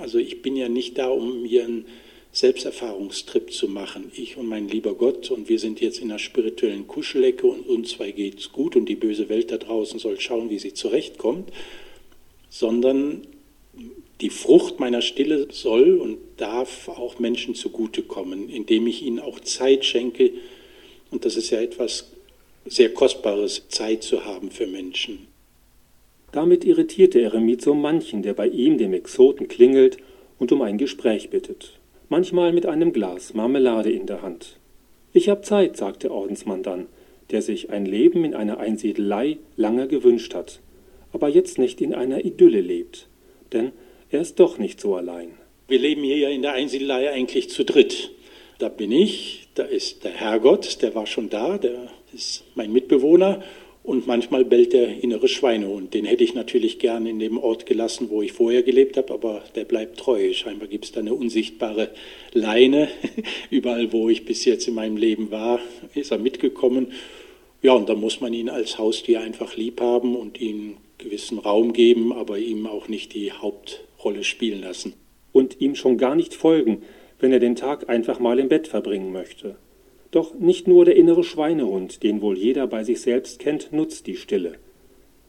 Also 0.00 0.18
ich 0.18 0.42
bin 0.42 0.56
ja 0.56 0.68
nicht 0.68 0.98
da, 0.98 1.08
um 1.08 1.42
mir 1.42 1.64
ein 1.64 1.84
Selbsterfahrungstrip 2.32 3.52
zu 3.52 3.68
machen. 3.68 4.10
Ich 4.14 4.38
und 4.38 4.46
mein 4.46 4.68
lieber 4.68 4.94
Gott 4.94 5.30
und 5.30 5.48
wir 5.48 5.58
sind 5.58 5.80
jetzt 5.80 5.98
in 5.98 6.10
einer 6.10 6.18
spirituellen 6.18 6.86
Kuschelecke 6.86 7.46
und 7.46 7.66
uns 7.66 7.90
zwei 7.90 8.10
geht's 8.10 8.52
gut 8.52 8.74
und 8.74 8.86
die 8.86 8.96
böse 8.96 9.28
Welt 9.28 9.50
da 9.50 9.58
draußen 9.58 9.98
soll 9.98 10.18
schauen, 10.18 10.48
wie 10.48 10.58
sie 10.58 10.72
zurechtkommt, 10.72 11.50
sondern 12.48 13.26
die 14.22 14.30
Frucht 14.30 14.80
meiner 14.80 15.02
Stille 15.02 15.48
soll 15.50 15.98
und 15.98 16.18
darf 16.38 16.88
auch 16.88 17.18
Menschen 17.18 17.54
zugutekommen, 17.54 18.48
indem 18.48 18.86
ich 18.86 19.02
ihnen 19.02 19.18
auch 19.18 19.40
Zeit 19.40 19.84
schenke. 19.84 20.32
Und 21.10 21.24
das 21.24 21.36
ist 21.36 21.50
ja 21.50 21.60
etwas 21.60 22.12
sehr 22.64 22.94
Kostbares, 22.94 23.68
Zeit 23.68 24.04
zu 24.04 24.24
haben 24.24 24.50
für 24.50 24.66
Menschen. 24.66 25.31
Damit 26.32 26.64
irritiert 26.64 27.14
der 27.14 27.22
Eremit 27.22 27.62
so 27.62 27.74
manchen, 27.74 28.22
der 28.22 28.34
bei 28.34 28.48
ihm, 28.48 28.78
dem 28.78 28.92
Exoten, 28.92 29.48
klingelt 29.48 29.98
und 30.38 30.50
um 30.50 30.62
ein 30.62 30.78
Gespräch 30.78 31.30
bittet 31.30 31.78
manchmal 32.12 32.52
mit 32.52 32.66
einem 32.66 32.92
Glas 32.92 33.32
Marmelade 33.32 33.90
in 33.90 34.04
der 34.04 34.20
Hand. 34.20 34.58
Ich 35.14 35.30
hab 35.30 35.46
Zeit, 35.46 35.78
sagt 35.78 36.02
der 36.02 36.12
Ordensmann 36.12 36.62
dann, 36.62 36.86
der 37.30 37.40
sich 37.40 37.70
ein 37.70 37.86
Leben 37.86 38.22
in 38.26 38.34
einer 38.34 38.58
Einsiedelei 38.60 39.38
lange 39.56 39.88
gewünscht 39.88 40.34
hat, 40.34 40.60
aber 41.14 41.30
jetzt 41.30 41.58
nicht 41.58 41.80
in 41.80 41.94
einer 41.94 42.22
Idylle 42.22 42.60
lebt, 42.60 43.08
denn 43.54 43.72
er 44.10 44.20
ist 44.20 44.38
doch 44.40 44.58
nicht 44.58 44.78
so 44.78 44.94
allein. 44.94 45.30
Wir 45.68 45.78
leben 45.78 46.02
hier 46.02 46.18
ja 46.18 46.28
in 46.28 46.42
der 46.42 46.52
Einsiedelei 46.52 47.10
eigentlich 47.10 47.48
zu 47.48 47.64
dritt. 47.64 48.10
Da 48.58 48.68
bin 48.68 48.92
ich, 48.92 49.48
da 49.54 49.62
ist 49.62 50.04
der 50.04 50.12
Herrgott, 50.12 50.82
der 50.82 50.94
war 50.94 51.06
schon 51.06 51.30
da, 51.30 51.56
der 51.56 51.88
ist 52.12 52.44
mein 52.54 52.74
Mitbewohner 52.74 53.42
und 53.84 54.06
manchmal 54.06 54.44
bellt 54.44 54.72
der 54.72 55.02
innere 55.02 55.26
Schweinehund. 55.26 55.92
Den 55.92 56.04
hätte 56.04 56.22
ich 56.22 56.34
natürlich 56.34 56.78
gern 56.78 57.04
in 57.06 57.18
dem 57.18 57.36
Ort 57.36 57.66
gelassen, 57.66 58.10
wo 58.10 58.22
ich 58.22 58.32
vorher 58.32 58.62
gelebt 58.62 58.96
habe, 58.96 59.12
aber 59.12 59.42
der 59.56 59.64
bleibt 59.64 59.98
treu. 59.98 60.32
Scheinbar 60.32 60.68
gibt 60.68 60.84
es 60.84 60.92
da 60.92 61.00
eine 61.00 61.14
unsichtbare 61.14 61.90
Leine. 62.32 62.88
Überall, 63.50 63.92
wo 63.92 64.08
ich 64.08 64.24
bis 64.24 64.44
jetzt 64.44 64.68
in 64.68 64.74
meinem 64.74 64.96
Leben 64.96 65.30
war, 65.30 65.58
ist 65.94 66.12
er 66.12 66.18
mitgekommen. 66.18 66.92
Ja, 67.60 67.72
und 67.72 67.88
da 67.88 67.94
muss 67.94 68.20
man 68.20 68.32
ihn 68.32 68.48
als 68.48 68.78
Haustier 68.78 69.20
einfach 69.20 69.56
lieb 69.56 69.80
haben 69.80 70.14
und 70.14 70.40
ihm 70.40 70.76
gewissen 70.98 71.38
Raum 71.38 71.72
geben, 71.72 72.12
aber 72.12 72.38
ihm 72.38 72.66
auch 72.66 72.86
nicht 72.86 73.14
die 73.14 73.32
Hauptrolle 73.32 74.22
spielen 74.22 74.60
lassen. 74.60 74.94
Und 75.32 75.60
ihm 75.60 75.74
schon 75.74 75.98
gar 75.98 76.14
nicht 76.14 76.34
folgen, 76.34 76.82
wenn 77.18 77.32
er 77.32 77.40
den 77.40 77.56
Tag 77.56 77.88
einfach 77.88 78.20
mal 78.20 78.38
im 78.38 78.48
Bett 78.48 78.68
verbringen 78.68 79.12
möchte. 79.12 79.56
Doch 80.12 80.34
nicht 80.34 80.68
nur 80.68 80.84
der 80.84 80.94
innere 80.94 81.24
Schweinehund, 81.24 82.02
den 82.02 82.20
wohl 82.20 82.38
jeder 82.38 82.66
bei 82.68 82.84
sich 82.84 83.00
selbst 83.00 83.40
kennt, 83.40 83.72
nutzt 83.72 84.06
die 84.06 84.16
Stille. 84.16 84.54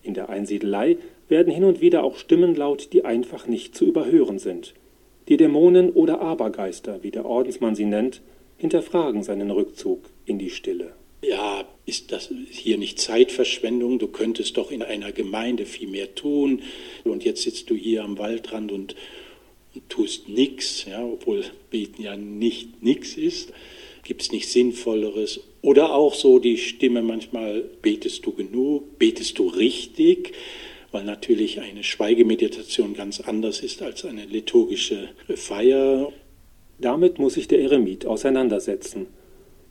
In 0.04 0.14
der 0.14 0.30
Einsiedelei 0.30 0.98
werden 1.30 1.52
hin 1.52 1.64
und 1.64 1.82
wieder 1.82 2.04
auch 2.04 2.18
Stimmen 2.18 2.54
laut, 2.54 2.94
die 2.94 3.06
einfach 3.06 3.48
nicht 3.48 3.76
zu 3.76 3.86
überhören 3.86 4.40
sind. 4.40 4.74
Die 5.30 5.38
Dämonen 5.38 5.90
oder 5.90 6.20
Abergeister, 6.20 7.02
wie 7.02 7.12
der 7.12 7.26
Ordensmann 7.26 7.76
sie 7.76 7.86
nennt, 7.86 8.22
hinterfragen 8.58 9.24
seinen 9.24 9.52
Rückzug 9.52 10.02
in 10.26 10.38
die 10.38 10.50
Stille. 10.50 10.94
Ja, 11.24 11.64
ist 11.86 12.12
das 12.12 12.30
hier 12.50 12.78
nicht 12.78 13.00
Zeitverschwendung? 13.00 14.00
Du 14.00 14.08
könntest 14.08 14.58
doch 14.58 14.70
in 14.70 14.84
einer 14.84 15.14
Gemeinde 15.14 15.66
viel 15.66 15.88
mehr 15.88 16.14
tun. 16.14 16.62
Und 17.06 17.24
jetzt 17.24 17.44
sitzt 17.44 17.70
du 17.70 17.76
hier 17.76 18.04
am 18.04 18.18
Waldrand 18.18 18.74
und, 18.74 18.96
tust 19.88 20.28
nichts, 20.28 20.86
ja, 20.86 21.04
obwohl 21.04 21.46
Beten 21.72 22.04
ja 22.04 22.18
nicht 22.18 22.84
nichts 22.84 23.16
ist. 23.16 23.54
Gibt 24.04 24.22
es 24.22 24.32
nicht 24.32 24.50
Sinnvolleres? 24.50 25.40
Oder 25.62 25.96
auch 25.96 26.14
so 26.14 26.40
die 26.40 26.58
Stimme 26.58 27.02
manchmal, 27.02 27.62
betest 27.82 28.26
du 28.26 28.34
genug, 28.34 29.00
betest 29.00 29.40
du 29.40 29.48
richtig? 29.48 30.34
Weil 30.92 31.06
natürlich 31.06 31.62
eine 31.62 31.84
Schweigemeditation 31.84 32.94
ganz 32.94 33.22
anders 33.22 33.62
ist 33.62 33.82
als 33.82 34.04
eine 34.04 34.26
liturgische 34.26 35.10
Feier. 35.36 36.12
Damit 36.80 37.18
muss 37.18 37.36
sich 37.36 37.48
der 37.48 37.62
Eremit 37.62 38.06
auseinandersetzen. 38.06 39.08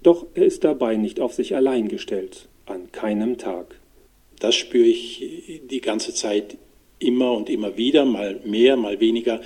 Doch 0.03 0.27
er 0.35 0.47
ist 0.47 0.65
dabei 0.65 0.97
nicht 0.97 1.21
auf 1.21 1.35
sich 1.35 1.55
allein 1.55 1.89
gestellt, 1.89 2.49
an 2.67 2.91
keinem 2.91 3.37
Tag. 3.39 3.79
Das 4.41 4.57
spüre 4.57 4.89
ich 4.89 5.61
die 5.71 5.81
ganze 5.81 6.15
Zeit 6.15 6.57
immer 6.99 7.33
und 7.33 7.51
immer 7.51 7.77
wieder, 7.77 8.05
mal 8.05 8.41
mehr, 8.45 8.77
mal 8.77 8.99
weniger, 8.99 9.41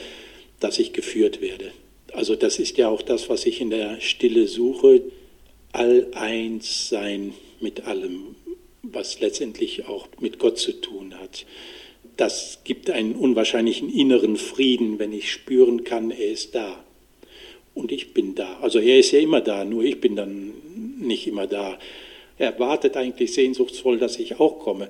dass 0.61 0.79
ich 0.79 0.93
geführt 0.93 1.41
werde. 1.41 1.73
Also 2.17 2.35
das 2.35 2.59
ist 2.59 2.79
ja 2.79 2.89
auch 2.89 3.03
das, 3.03 3.29
was 3.29 3.45
ich 3.45 3.61
in 3.61 3.69
der 3.69 4.01
Stille 4.01 4.49
suche, 4.49 5.03
all 5.73 6.07
eins 6.15 6.89
sein 6.89 7.35
mit 7.61 7.87
allem, 7.87 8.37
was 8.83 9.21
letztendlich 9.21 9.87
auch 9.87 10.09
mit 10.19 10.39
Gott 10.39 10.57
zu 10.59 10.73
tun 10.73 11.13
hat. 11.21 11.45
Das 12.17 12.61
gibt 12.65 12.89
einen 12.89 13.17
unwahrscheinlichen 13.17 13.93
inneren 13.93 14.37
Frieden, 14.39 14.99
wenn 14.99 15.13
ich 15.13 15.31
spüren 15.31 15.85
kann, 15.85 16.11
er 16.11 16.31
ist 16.31 16.55
da. 16.55 16.83
Und 17.75 17.93
ich 17.93 18.15
bin 18.15 18.35
da. 18.35 18.61
Also 18.63 18.79
er 18.79 18.99
ist 18.99 19.11
ja 19.11 19.19
immer 19.19 19.43
da, 19.43 19.67
nur 19.67 19.85
ich 19.85 20.01
bin 20.01 20.17
dann 20.17 20.55
nicht 20.99 21.27
immer 21.27 21.47
da. 21.47 21.79
Er 22.39 22.59
wartet 22.59 22.97
eigentlich 22.97 23.35
sehnsuchtsvoll, 23.35 23.99
dass 23.99 24.19
ich 24.19 24.41
auch 24.41 24.61
komme. 24.61 24.89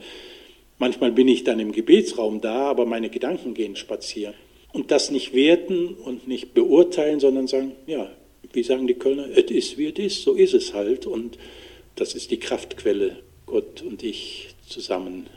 Manchmal 0.78 1.10
bin 1.10 1.26
ich 1.26 1.42
dann 1.42 1.58
im 1.58 1.72
Gebetsraum 1.72 2.40
da, 2.40 2.70
aber 2.70 2.86
meine 2.86 3.10
Gedanken 3.10 3.52
gehen 3.52 3.74
spazieren. 3.74 4.34
Und 4.76 4.90
das 4.90 5.10
nicht 5.10 5.32
werten 5.32 5.94
und 5.94 6.28
nicht 6.28 6.52
beurteilen, 6.52 7.18
sondern 7.18 7.46
sagen, 7.46 7.72
ja, 7.86 8.10
wie 8.52 8.62
sagen 8.62 8.86
die 8.86 8.92
Kölner, 8.92 9.26
es 9.34 9.50
ist 9.50 9.78
wie 9.78 9.86
es 9.86 9.98
ist, 9.98 10.22
so 10.22 10.34
ist 10.34 10.52
es 10.52 10.74
halt. 10.74 11.06
Und 11.06 11.38
das 11.94 12.14
ist 12.14 12.30
die 12.30 12.38
Kraftquelle, 12.38 13.16
Gott 13.46 13.80
und 13.80 14.02
ich 14.02 14.54
zusammen. 14.68 15.28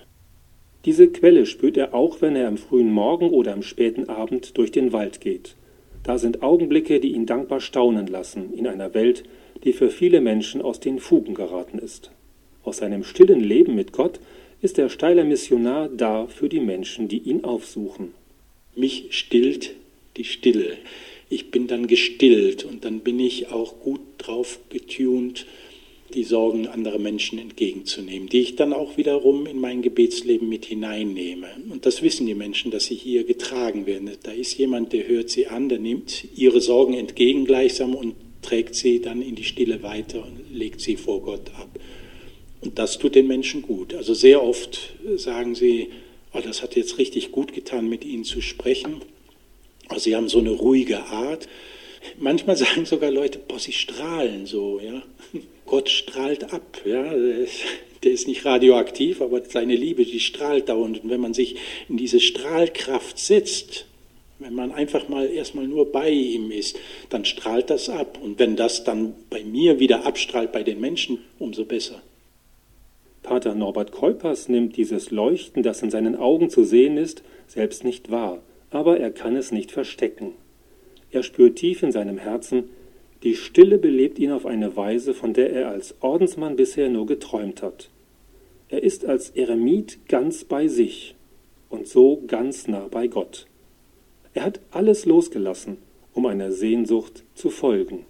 Diese 0.84 1.08
Quelle 1.08 1.46
spürt 1.46 1.78
er 1.78 1.94
auch, 1.94 2.22
wenn 2.22 2.36
er 2.36 2.50
am 2.50 2.58
frühen 2.58 2.92
Morgen 2.92 3.30
oder 3.30 3.54
am 3.54 3.64
späten 3.64 4.10
Abend 4.10 4.58
durch 4.58 4.74
den 4.74 4.92
Wald 4.92 5.22
geht. 5.22 5.56
Da 6.04 6.18
sind 6.18 6.44
Augenblicke, 6.44 7.00
die 7.00 7.14
ihn 7.14 7.26
dankbar 7.26 7.62
staunen 7.62 8.08
lassen 8.08 8.54
in 8.54 8.68
einer 8.68 8.94
Welt, 8.94 9.24
die 9.64 9.72
für 9.72 9.90
viele 9.90 10.20
Menschen 10.20 10.62
aus 10.62 10.82
den 10.82 11.00
Fugen 11.00 11.34
geraten 11.34 11.80
ist. 11.80 12.12
Aus 12.66 12.80
seinem 12.80 13.06
stillen 13.06 13.40
Leben 13.40 13.74
mit 13.74 13.94
Gott 13.94 14.20
ist 14.62 14.78
der 14.78 14.90
steiler 14.90 15.24
Missionar 15.24 15.88
da 15.88 16.28
für 16.28 16.50
die 16.50 16.60
Menschen, 16.60 17.08
die 17.08 17.20
ihn 17.20 17.46
aufsuchen. 17.46 18.19
Mich 18.76 19.08
stillt 19.12 19.72
die 20.18 20.24
Stille. 20.24 20.78
Ich 21.30 21.52
bin 21.52 21.68
dann 21.68 21.88
gestillt 21.88 22.64
und 22.64 22.86
dann 22.86 23.02
bin 23.02 23.20
ich 23.20 23.52
auch 23.52 23.80
gut 23.80 24.02
drauf 24.18 24.60
getunt, 24.70 25.46
die 26.14 26.24
Sorgen 26.24 26.68
anderer 26.68 26.98
Menschen 26.98 27.38
entgegenzunehmen, 27.38 28.30
die 28.30 28.40
ich 28.40 28.56
dann 28.56 28.74
auch 28.74 28.98
wiederum 28.98 29.46
in 29.46 29.60
mein 29.60 29.84
Gebetsleben 29.84 30.50
mit 30.50 30.66
hineinnehme. 30.66 31.48
Und 31.70 31.86
das 31.86 32.02
wissen 32.02 32.26
die 32.26 32.34
Menschen, 32.34 32.72
dass 32.72 32.86
sie 32.86 32.96
hier 32.96 33.26
getragen 33.26 33.86
werden. 33.86 34.10
Da 34.24 34.32
ist 34.32 34.58
jemand, 34.58 34.92
der 34.92 35.08
hört 35.08 35.30
sie 35.30 35.48
an, 35.48 35.70
der 35.70 35.78
nimmt 35.78 36.26
ihre 36.36 36.62
Sorgen 36.62 36.96
entgegen 36.96 37.46
gleichsam 37.46 37.94
und 37.94 38.16
trägt 38.42 38.74
sie 38.74 39.02
dann 39.02 39.22
in 39.22 39.36
die 39.36 39.44
Stille 39.44 39.84
weiter 39.84 40.26
und 40.26 40.58
legt 40.58 40.82
sie 40.82 40.96
vor 40.96 41.22
Gott 41.22 41.52
ab. 41.56 41.70
Und 42.62 42.80
das 42.80 42.98
tut 42.98 43.16
den 43.16 43.28
Menschen 43.28 43.62
gut. 43.62 43.94
Also 43.94 44.14
sehr 44.14 44.44
oft 44.44 44.94
sagen 45.16 45.54
sie, 45.54 45.90
oh, 46.34 46.40
das 46.44 46.62
hat 46.62 46.76
jetzt 46.76 46.98
richtig 46.98 47.32
gut 47.32 47.54
getan, 47.54 47.90
mit 47.90 48.06
ihnen 48.06 48.24
zu 48.24 48.42
sprechen. 48.42 49.02
Also 49.88 50.04
sie 50.04 50.16
haben 50.16 50.30
so 50.30 50.40
eine 50.40 50.52
ruhige 50.52 51.04
Art. 51.06 51.48
Manchmal 52.18 52.56
sagen 52.58 52.86
sogar 52.86 53.12
Leute, 53.12 53.40
boah, 53.40 53.60
sie 53.60 53.74
strahlen 53.74 54.46
so, 54.46 54.80
ja. 54.80 55.02
Gott 55.66 55.90
strahlt 55.90 56.54
ab, 56.54 56.82
ja. 56.86 57.14
Der 58.04 58.12
ist 58.12 58.28
nicht 58.28 58.46
radioaktiv, 58.46 59.22
aber 59.22 59.44
seine 59.44 59.76
Liebe, 59.76 60.06
die 60.06 60.20
strahlt 60.20 60.70
dauernd. 60.70 61.04
Und 61.04 61.10
wenn 61.10 61.20
man 61.20 61.34
sich 61.34 61.58
in 61.90 61.98
diese 61.98 62.20
Strahlkraft 62.20 63.20
setzt, 63.20 63.86
wenn 64.40 64.54
man 64.54 64.72
einfach 64.72 65.10
mal 65.10 65.30
erstmal 65.30 65.68
nur 65.68 65.92
bei 65.92 66.10
ihm 66.10 66.50
ist, 66.50 66.80
dann 67.10 67.26
strahlt 67.26 67.70
das 67.70 67.90
ab. 67.90 68.18
Und 68.22 68.40
wenn 68.40 68.56
das 68.56 68.86
dann 68.86 69.14
bei 69.30 69.44
mir 69.44 69.80
wieder 69.80 70.06
abstrahlt 70.06 70.54
bei 70.54 70.64
den 70.64 70.80
Menschen, 70.80 71.20
umso 71.40 71.66
besser. 71.66 72.02
Pater 73.24 73.56
Norbert 73.56 73.92
Keupers 73.92 74.50
nimmt 74.50 74.78
dieses 74.78 75.12
Leuchten, 75.12 75.64
das 75.64 75.82
in 75.82 75.90
seinen 75.90 76.16
Augen 76.16 76.50
zu 76.50 76.64
sehen 76.64 76.98
ist, 76.98 77.24
selbst 77.48 77.84
nicht 77.84 78.12
wahr, 78.12 78.42
aber 78.70 79.00
er 79.00 79.12
kann 79.12 79.36
es 79.36 79.52
nicht 79.52 79.72
verstecken. 79.72 80.34
Er 81.12 81.24
spürt 81.24 81.58
tief 81.58 81.84
in 81.84 81.92
seinem 81.92 82.18
Herzen, 82.18 82.70
die 83.24 83.36
Stille 83.36 83.78
belebt 83.78 84.18
ihn 84.18 84.32
auf 84.32 84.46
eine 84.46 84.76
Weise, 84.78 85.14
von 85.14 85.34
der 85.34 85.52
er 85.52 85.70
als 85.70 85.96
Ordensmann 86.00 86.56
bisher 86.56 86.90
nur 86.90 87.06
geträumt 87.06 87.62
hat. 87.62 87.90
Er 88.70 88.84
ist 88.84 89.06
als 89.06 89.32
Eremit 89.32 90.08
ganz 90.08 90.46
bei 90.46 90.68
sich 90.68 91.16
und 91.70 91.88
so 91.88 92.24
ganz 92.28 92.68
nah 92.68 92.88
bei 92.90 93.08
Gott. 93.08 93.48
Er 94.34 94.44
hat 94.44 94.62
alles 94.72 95.06
losgelassen, 95.06 95.78
um 96.14 96.26
einer 96.28 96.52
Sehnsucht 96.52 97.24
zu 97.34 97.50
folgen. 97.50 98.06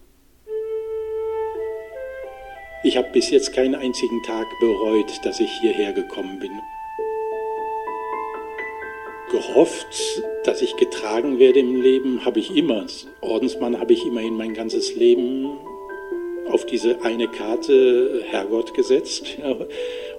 Ich 2.82 2.96
habe 2.96 3.10
bis 3.12 3.30
jetzt 3.30 3.52
keinen 3.52 3.76
einzigen 3.76 4.24
Tag 4.24 4.48
bereut, 4.62 5.12
dass 5.24 5.42
ich 5.42 5.52
hierher 5.60 5.92
gekommen 5.92 6.40
bin. 6.40 6.52
Gehofft, 9.32 10.24
dass 10.46 10.62
ich 10.62 10.78
getragen 10.78 11.40
werde 11.40 11.60
im 11.60 11.82
Leben, 11.82 12.24
habe 12.24 12.40
ich 12.40 12.56
immer. 12.56 12.86
Ordensmann 13.20 13.82
habe 13.82 13.92
ich 13.92 14.06
immerhin 14.06 14.38
mein 14.38 14.54
ganzes 14.54 14.96
Leben 14.96 15.60
auf 16.48 16.66
diese 16.66 17.04
eine 17.04 17.28
Karte 17.28 18.24
Herrgott 18.26 18.74
gesetzt, 18.74 19.38
ja, 19.44 19.58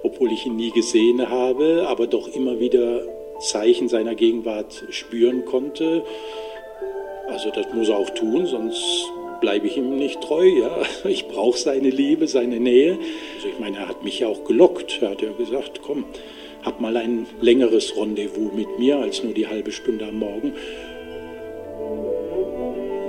obwohl 0.03 0.31
ich 0.31 0.45
ihn 0.45 0.55
nie 0.55 0.71
gesehen 0.71 1.29
habe, 1.29 1.87
aber 1.87 2.05
doch 2.05 2.27
immer 2.27 2.59
wieder 2.59 3.01
Zeichen 3.39 3.89
seiner 3.89 4.13
Gegenwart 4.13 4.85
spüren 4.91 5.45
konnte. 5.45 6.03
Also 7.27 7.49
das 7.49 7.73
muss 7.73 7.89
er 7.89 7.97
auch 7.97 8.11
tun, 8.11 8.45
sonst 8.45 9.11
bleibe 9.41 9.67
ich 9.67 9.75
ihm 9.75 9.97
nicht 9.97 10.21
treu. 10.21 10.45
Ja? 10.45 10.83
Ich 11.03 11.27
brauche 11.27 11.57
seine 11.57 11.89
Liebe, 11.89 12.27
seine 12.27 12.59
Nähe. 12.59 12.97
Also 13.35 13.49
ich 13.49 13.59
meine, 13.59 13.77
er 13.79 13.89
hat 13.89 14.03
mich 14.03 14.19
ja 14.19 14.27
auch 14.27 14.45
gelockt. 14.45 14.99
Er 15.01 15.09
hat 15.09 15.21
ja 15.21 15.31
gesagt, 15.33 15.81
komm, 15.81 16.05
hab 16.63 16.79
mal 16.79 16.95
ein 16.95 17.25
längeres 17.41 17.97
Rendezvous 17.97 18.53
mit 18.53 18.79
mir 18.79 18.99
als 18.99 19.23
nur 19.23 19.33
die 19.33 19.47
halbe 19.47 19.71
Stunde 19.71 20.05
am 20.05 20.19
Morgen. 20.19 20.53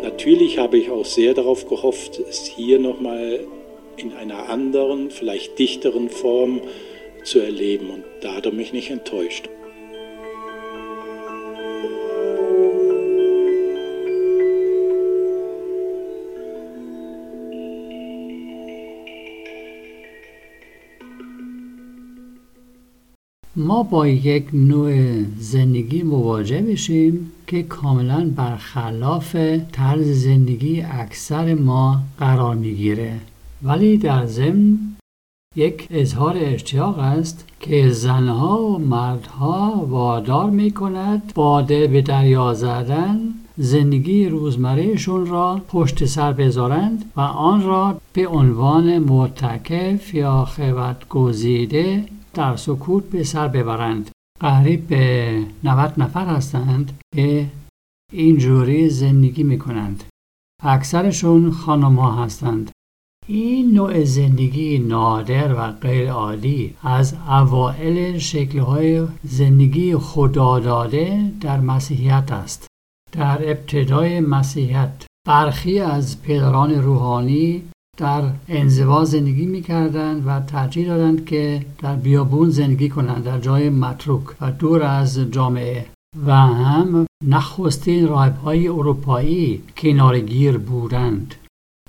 Natürlich 0.02 0.58
habe 0.58 0.78
ich 0.78 0.90
auch 0.90 1.04
sehr 1.04 1.32
darauf 1.34 1.68
gehofft, 1.68 2.18
es 2.18 2.46
hier 2.46 2.80
nochmal 2.80 3.46
in 3.96 4.12
einer 4.14 4.48
anderen, 4.48 5.10
vielleicht 5.10 5.58
dichteren 5.58 6.08
Form 6.08 6.60
zu 7.22 7.38
erleben. 7.38 7.90
Und 7.90 8.04
da 8.20 8.34
hat 8.34 8.46
er 8.46 8.52
mich 8.52 8.72
nicht 8.72 8.90
enttäuscht. 8.90 9.48
ما 23.56 23.82
با 23.82 24.08
یک 24.08 24.48
نوع 24.52 25.22
زندگی 25.38 26.02
مواجه 26.02 26.62
بشیم 26.62 27.32
که 27.46 27.62
کاملا 27.62 28.30
برخلاف 28.36 29.36
طرز 29.72 30.06
زندگی 30.06 30.82
اکثر 30.82 31.54
ما 31.54 32.02
قرار 32.18 32.54
می‌گیره. 32.54 33.20
ولی 33.62 33.96
در 33.96 34.26
ضمن 34.26 34.78
یک 35.56 35.88
اظهار 35.90 36.36
اشتیاق 36.38 36.98
است 36.98 37.48
که 37.60 37.90
زنها 37.90 38.62
و 38.62 38.78
مردها 38.78 39.86
وادار 39.88 40.50
می 40.50 40.70
کند 40.70 41.32
باده 41.34 41.86
به 41.86 42.02
دریا 42.02 42.54
زدن 42.54 43.20
زندگی 43.56 44.28
روزمرهشون 44.28 45.26
را 45.26 45.60
پشت 45.68 46.04
سر 46.04 46.32
بذارند 46.32 47.04
و 47.16 47.20
آن 47.20 47.62
را 47.62 48.00
به 48.12 48.28
عنوان 48.28 48.98
معتکف 48.98 50.14
یا 50.14 50.44
خبت 50.44 51.08
گزیده 51.08 52.04
در 52.34 52.56
سکوت 52.56 53.04
به 53.04 53.24
سر 53.24 53.48
ببرند. 53.48 54.10
قریب 54.40 54.86
به 54.86 55.44
90 55.64 55.94
نفر 55.96 56.26
هستند 56.26 56.98
که 57.14 57.46
اینجوری 58.12 58.88
زندگی 58.88 59.42
می 59.42 59.58
کنند 59.58 60.04
اکثرشون 60.62 61.50
خانم 61.50 61.96
ها 61.96 62.24
هستند. 62.24 62.70
این 63.26 63.74
نوع 63.74 64.04
زندگی 64.04 64.78
نادر 64.78 65.54
و 65.54 65.72
غیر 65.72 66.10
عادی 66.10 66.74
از 66.82 67.14
اوائل 67.28 68.18
شکلهای 68.18 69.06
زندگی 69.24 69.96
خداداده 69.96 71.32
در 71.40 71.60
مسیحیت 71.60 72.32
است. 72.32 72.66
در 73.12 73.50
ابتدای 73.50 74.20
مسیحیت 74.20 75.06
برخی 75.26 75.78
از 75.78 76.22
پدران 76.22 76.74
روحانی 76.74 77.62
در 78.02 78.22
انزوا 78.48 79.04
زندگی 79.04 79.46
می 79.46 79.64
و 80.26 80.40
ترجیح 80.40 80.86
دادند 80.86 81.24
که 81.24 81.66
در 81.78 81.96
بیابون 81.96 82.50
زندگی 82.50 82.88
کنند 82.88 83.24
در 83.24 83.38
جای 83.38 83.70
متروک 83.70 84.22
و 84.40 84.52
دور 84.52 84.82
از 84.82 85.18
جامعه. 85.18 85.86
و 86.26 86.32
هم 86.34 87.06
نخستین 87.24 88.08
راهبهای 88.08 88.68
اروپایی 88.68 89.62
کنارگیر 89.76 90.58
بودند. 90.58 91.34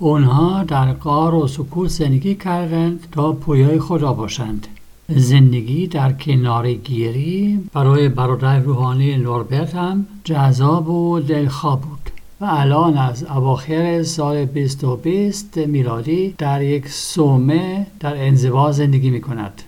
اونها 0.01 0.63
در 0.63 0.93
قار 0.93 1.35
و 1.35 1.47
سکوت 1.47 1.89
زندگی 1.89 2.35
کردند 2.35 3.07
تا 3.11 3.31
پویای 3.31 3.79
خدا 3.79 4.13
باشند. 4.13 4.67
زندگی 5.09 5.87
در 5.87 6.13
کنارگیری 6.13 7.59
برای 7.73 8.09
برادر 8.09 8.59
روحانی 8.59 9.17
نوربرت 9.17 9.75
هم 9.75 10.05
جذاب 10.23 10.89
و 10.89 11.19
دلخواه 11.19 11.81
بود. 11.81 12.02
و 12.43 12.45
الان 12.49 12.97
از 12.97 13.23
اواخر 13.23 14.03
سال 14.03 14.45
2020 14.45 15.57
میلادی 15.57 16.35
در 16.37 16.61
یک 16.61 16.87
سومه 16.87 17.87
در 17.99 18.25
انزوا 18.25 18.71
زندگی 18.71 19.09
می 19.09 19.21
کند. 19.21 19.61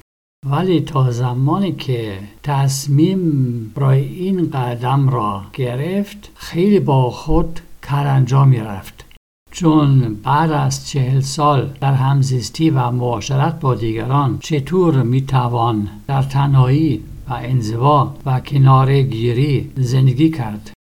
ولی 0.50 0.82
تا 0.82 1.12
زمانی 1.12 1.72
که 1.72 2.20
تصمیم 2.44 3.72
برای 3.76 4.02
این 4.02 4.50
قدم 4.50 5.10
را 5.10 5.42
گرفت 5.54 6.32
خیلی 6.36 6.80
با 6.80 7.10
خود 7.10 7.60
کرنجا 7.84 8.46
می 8.46 8.60
رفت. 8.60 9.06
چون 9.52 10.16
بعد 10.24 10.52
از 10.52 10.88
چهل 10.88 11.20
سال 11.20 11.70
در 11.82 11.94
همزیستی 11.94 12.70
و 12.70 12.92
معاشرت 12.92 13.60
با 13.60 13.76
دیگران 13.76 14.38
چطور 14.40 15.04
می‌توان 15.04 15.88
در 16.08 16.24
تنهایی 16.24 17.04
و 17.30 17.34
انزوا 17.34 18.14
و 18.26 18.40
کنار 18.40 19.02
گیری 19.02 19.72
زندگی 19.76 20.30
کرد 20.30 20.72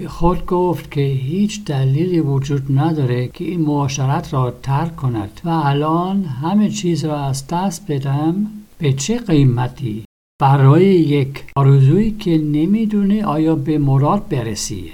به 0.00 0.08
خود 0.08 0.46
گفت 0.46 0.90
که 0.90 1.00
هیچ 1.00 1.64
دلیلی 1.64 2.20
وجود 2.20 2.78
نداره 2.78 3.28
که 3.28 3.44
این 3.44 3.60
معاشرت 3.60 4.34
را 4.34 4.50
ترک 4.50 4.96
کند 4.96 5.40
و 5.44 5.48
الان 5.48 6.24
همه 6.24 6.68
چیز 6.70 7.04
را 7.04 7.20
از 7.20 7.46
دست 7.46 7.92
بدم 7.92 8.46
به 8.78 8.92
چه 8.92 9.18
قیمتی؟ 9.18 10.04
برای 10.40 10.84
یک 10.84 11.44
آرزویی 11.56 12.10
که 12.10 12.38
نمی‌دونه 12.38 13.24
آیا 13.24 13.54
به 13.54 13.78
مراد 13.78 14.28
برسی. 14.28 14.92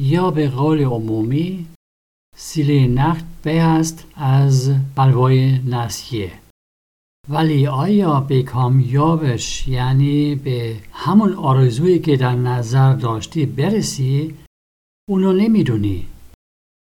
یا 0.00 0.30
به 0.30 0.48
قول 0.48 0.84
عمومی 0.84 1.66
سیلی 2.36 2.88
نخت 2.88 3.24
به 3.42 3.60
است 3.62 4.06
از 4.16 4.74
بلوای 4.94 5.58
نسیه. 5.58 6.32
ولی 7.30 7.66
آیا 7.66 8.20
به 8.20 8.42
کامیابش 8.42 9.68
یعنی 9.68 10.34
به 10.34 10.76
همون 10.92 11.32
آرزویی 11.32 11.98
که 11.98 12.16
در 12.16 12.34
نظر 12.34 12.94
داشتی 12.94 13.46
برسی؟ 13.46 14.34
اونو 15.08 15.32
نمی‌دونی. 15.32 16.06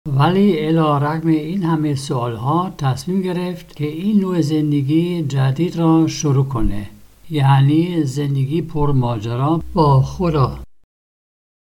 ولی 0.08 0.60
الا 0.60 0.98
رقم 0.98 1.28
این 1.28 1.63
همه 1.63 1.96
سوالها 1.96 2.74
تصمیم 2.78 3.22
گرفت 3.22 3.76
که 3.76 3.88
این 3.88 4.20
نوع 4.20 4.41
زندگی 4.41 5.22
جدید 5.22 5.76
را 5.76 6.08
شروع 6.08 6.46
کنه. 6.46 6.89
یعنی 7.30 8.04
زندگی 8.04 8.62
پر 8.62 8.91
ماجرا 8.91 9.62
با 9.74 10.02
خدا. 10.02 10.60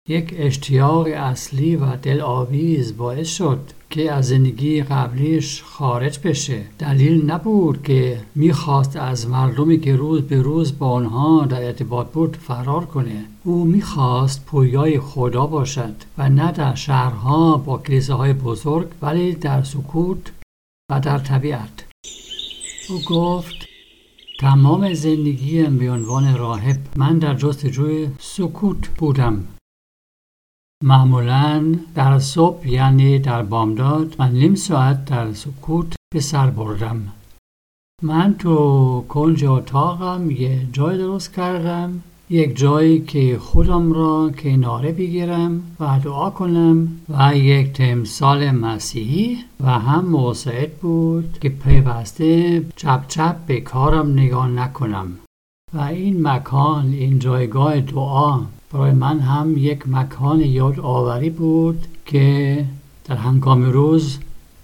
یک 0.08 0.34
اشتیاق 0.36 1.06
اصلی 1.06 1.76
و 1.76 1.96
دلآویز 1.96 2.96
باعث 2.96 3.28
شد. 3.28 3.60
که 3.96 4.12
از 4.12 4.28
زندگی 4.28 4.82
قبلیش 4.82 5.62
خارج 5.62 6.18
بشه. 6.24 6.62
دلیل 6.78 7.30
نبود 7.30 7.82
که 7.82 8.20
می‌خواست 8.34 8.96
از 8.96 9.28
مردمی 9.28 9.80
که 9.80 9.96
روز 9.96 10.22
به 10.22 10.42
روز 10.42 10.78
با 10.78 10.90
آنها 10.90 11.46
در 11.46 11.62
ارتباط 11.62 12.06
بود 12.06 12.36
فرار 12.36 12.84
کنه. 12.84 13.24
او 13.44 13.64
می‌خواست 13.64 14.46
پویای 14.46 15.00
خدا 15.00 15.46
باشد 15.46 15.94
و 16.18 16.28
نه 16.28 16.52
در 16.52 16.74
شهرها 16.74 17.56
با 17.56 17.82
های 18.08 18.32
بزرگ 18.32 18.88
ولی 19.02 19.34
در 19.34 19.62
سکوت 19.62 20.32
و 20.90 21.00
در 21.00 21.18
طبیعت. 21.18 21.84
او 22.88 23.00
گفت 23.08 23.56
تمام 24.40 24.94
زندگیم 24.94 25.78
به 25.78 25.90
عنوان 25.90 26.36
راهب 26.36 26.78
من 26.96 27.18
در 27.18 27.34
جستجوی 27.34 28.08
سکوت 28.18 28.88
بودم. 28.88 29.44
معمولا 30.84 31.74
در 31.94 32.18
صبح 32.18 32.68
یعنی 32.68 33.18
در 33.18 33.42
بامداد 33.42 34.16
من 34.18 34.32
نیم 34.32 34.54
ساعت 34.54 35.04
در 35.04 35.32
سکوت 35.32 35.94
به 36.14 36.20
سر 36.20 36.50
بردم. 36.50 37.12
من 38.02 38.34
تو 38.34 39.04
کنج 39.08 39.44
اتاقم 39.44 40.30
یه 40.30 40.66
جای 40.72 40.98
درست 40.98 41.34
کردم 41.34 42.02
یک 42.30 42.56
جایی 42.56 43.00
که 43.00 43.38
خودم 43.38 43.92
را 43.92 44.30
کناره 44.38 44.92
بگیرم 44.92 45.76
و 45.80 46.00
دعا 46.04 46.30
کنم 46.30 46.88
و 47.08 47.36
یک 47.36 47.72
تمثال 47.72 48.50
مسیحی 48.50 49.38
و 49.60 49.70
هم 49.70 50.08
مساعد 50.08 50.76
بود 50.76 51.38
که 51.40 51.48
پیوسته 51.48 52.62
چپ 52.76 53.08
چپ 53.08 53.36
به 53.46 53.60
کارم 53.60 54.12
نگاه 54.12 54.48
نکنم. 54.48 55.18
و 55.74 55.80
این 55.80 56.28
مکان 56.28 56.92
این 56.92 57.18
جایگاه 57.18 57.80
دعا 57.80 58.40
برای 58.72 58.92
من 58.92 59.20
هم 59.20 59.56
یک 59.56 59.88
مکان 59.88 60.40
یادآوری 60.40 61.30
بود 61.30 61.86
که 62.06 62.64
در 63.04 63.16
هنگام 63.16 63.62
روز 63.62 64.18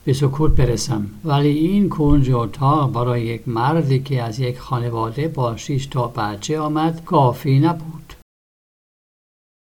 به 0.05 0.13
سکوت 0.13 0.57
برسم. 0.57 1.07
ولی 1.25 1.49
این 1.49 1.89
کنج 1.89 2.31
اتاق 2.31 2.93
برای 2.93 3.23
یک 3.23 3.49
مردی 3.49 3.99
که 3.99 4.23
از 4.23 4.41
یک 4.41 4.59
خانواده 4.59 5.29
با 5.29 5.57
شیش 5.57 5.87
تا 5.87 6.07
بچه 6.07 6.61
آمد 6.61 7.05
کافی 7.05 7.59
نبود. 7.59 8.15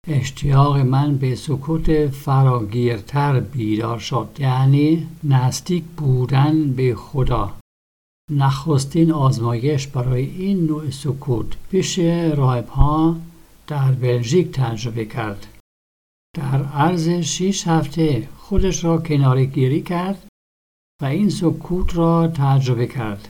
اشتیاق 0.08 0.76
من 0.76 1.16
به 1.16 1.34
سکوت 1.34 2.06
فراگیرتر 2.06 3.40
بیدار 3.40 3.98
شد 3.98 4.28
یعنی 4.38 5.06
نزدیک 5.24 5.84
بودن 5.96 6.72
به 6.72 6.94
خدا. 6.94 7.52
نخستین 8.30 9.12
آزمایش 9.12 9.86
برای 9.86 10.24
این 10.24 10.66
نوع 10.66 10.90
سکوت 10.90 11.46
پیش 11.70 11.98
راهبها 12.34 13.16
در 13.72 13.92
بلژیک 13.92 14.52
تجربه 14.52 15.04
کرد. 15.04 15.46
در 16.36 16.64
عرض 16.64 17.08
شیش 17.08 17.66
هفته 17.66 18.28
خودش 18.36 18.84
را 18.84 18.98
کناری 18.98 19.46
گیری 19.46 19.82
کرد 19.82 20.26
و 21.02 21.04
این 21.04 21.30
سکوت 21.30 21.96
را 21.96 22.28
تجربه 22.28 22.86
کرد. 22.86 23.28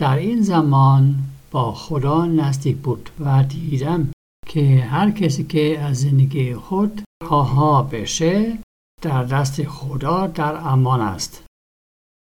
در 0.00 0.16
این 0.16 0.42
زمان 0.42 1.14
با 1.50 1.72
خدا 1.72 2.26
نزدیک 2.26 2.76
بود 2.76 3.10
و 3.20 3.44
دیدم 3.44 4.12
که 4.46 4.80
هر 4.90 5.10
کسی 5.10 5.44
که 5.44 5.78
از 5.80 6.00
زندگی 6.00 6.54
خود 6.54 7.02
آها 7.30 7.82
بشه 7.82 8.58
در 9.02 9.24
دست 9.24 9.64
خدا 9.64 10.26
در 10.26 10.56
امان 10.56 11.00
است. 11.00 11.44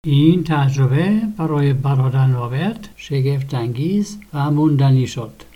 این 0.05 0.43
تجربه 0.43 1.21
برای 1.37 1.73
برادر 1.73 2.27
رابرت 2.27 2.89
شگفت 2.95 3.53
انگیز 3.53 4.19
و 4.33 4.51
موندنی 4.51 5.07
شد. 5.07 5.54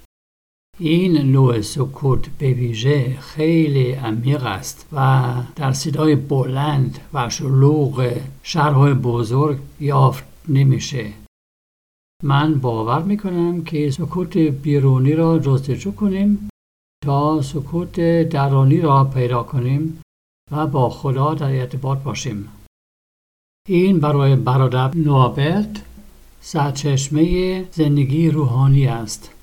این 0.81 1.17
نوع 1.17 1.61
سکوت 1.61 2.29
به 2.37 2.53
ویژه 2.53 3.17
خیلی 3.19 3.91
عمیق 3.91 4.43
است 4.45 4.87
و 4.91 5.33
در 5.55 5.71
صدای 5.71 6.15
بلند 6.15 6.99
و 7.13 7.29
شلوغ 7.29 8.11
شهرهای 8.43 8.93
بزرگ 8.93 9.57
یافت 9.79 10.23
نمیشه. 10.47 11.13
من 12.23 12.59
باور 12.59 13.03
می‌کنم 13.03 13.63
که 13.63 13.91
سکوت 13.91 14.37
بیرونی 14.37 15.13
را 15.13 15.39
جستجو 15.39 15.91
کنیم 15.91 16.49
تا 17.05 17.41
سکوت 17.41 17.99
درونی 18.29 18.81
را 18.81 19.03
پیدا 19.03 19.43
کنیم 19.43 20.01
و 20.51 20.67
با 20.67 20.89
خدا 20.89 21.33
در 21.33 21.59
ارتباط 21.59 21.97
باشیم. 21.97 22.49
این 23.67 23.99
برای 23.99 24.35
برادر 24.35 24.95
نوابرت 24.95 25.85
سرچشمه 26.41 27.65
زندگی 27.71 28.29
روحانی 28.29 28.87
است. 28.87 29.38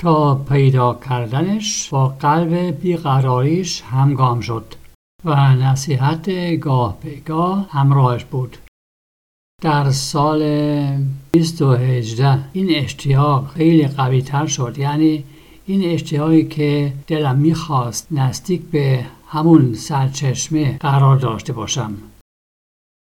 تا 0.00 0.34
پیدا 0.34 0.94
کردنش 1.08 1.88
با 1.88 2.08
قلب 2.08 2.54
بیقراریش 2.54 3.82
همگام 3.82 4.40
شد 4.40 4.74
و 5.24 5.54
نصیحت 5.54 6.56
گاه 6.60 6.98
به 7.02 7.14
گاه 7.14 7.66
همراهش 7.70 8.24
بود. 8.24 8.56
در 9.62 9.90
سال 9.90 10.40
2018 11.32 12.38
این 12.52 12.66
اشتیاق 12.70 13.48
خیلی 13.48 13.88
قوی 13.88 14.22
تر 14.22 14.46
شد. 14.46 14.78
یعنی 14.78 15.24
این 15.66 15.84
اشتیاقی 15.84 16.44
که 16.44 16.92
دلم 17.06 17.38
می‌خواست 17.38 18.06
نزدیک 18.10 18.62
به 18.62 19.06
همون 19.26 19.74
سرچشمه 19.74 20.78
قرار 20.78 21.16
داشته 21.16 21.52
باشم. 21.52 21.94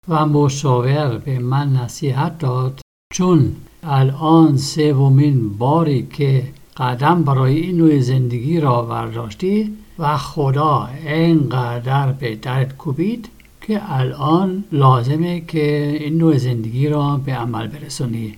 و 0.09 0.26
مشاور 0.26 1.18
به 1.18 1.38
من 1.38 1.72
نصیحت 1.72 2.38
داد. 2.38 2.81
چون 3.14 3.57
الان 3.83 4.57
سومین 4.57 5.59
باری 5.59 6.07
که 6.07 6.52
قدم 6.76 7.22
برای 7.22 7.56
این 7.56 7.76
نوع 7.76 8.00
زندگی 8.00 8.61
را 8.61 8.82
برداشتی 8.82 9.76
و 9.98 10.16
خدا 10.16 10.88
اینقدر 11.06 12.12
به 12.12 12.37
درد 12.37 12.76
کوبید 12.76 13.28
که 13.61 13.80
الان 13.92 14.64
لازمه 14.72 15.40
که 15.40 15.98
این 16.00 16.18
نوع 16.18 16.37
زندگی 16.37 16.88
را 16.88 17.16
به 17.16 17.35
عمل 17.35 17.66
برسونی. 17.66 18.35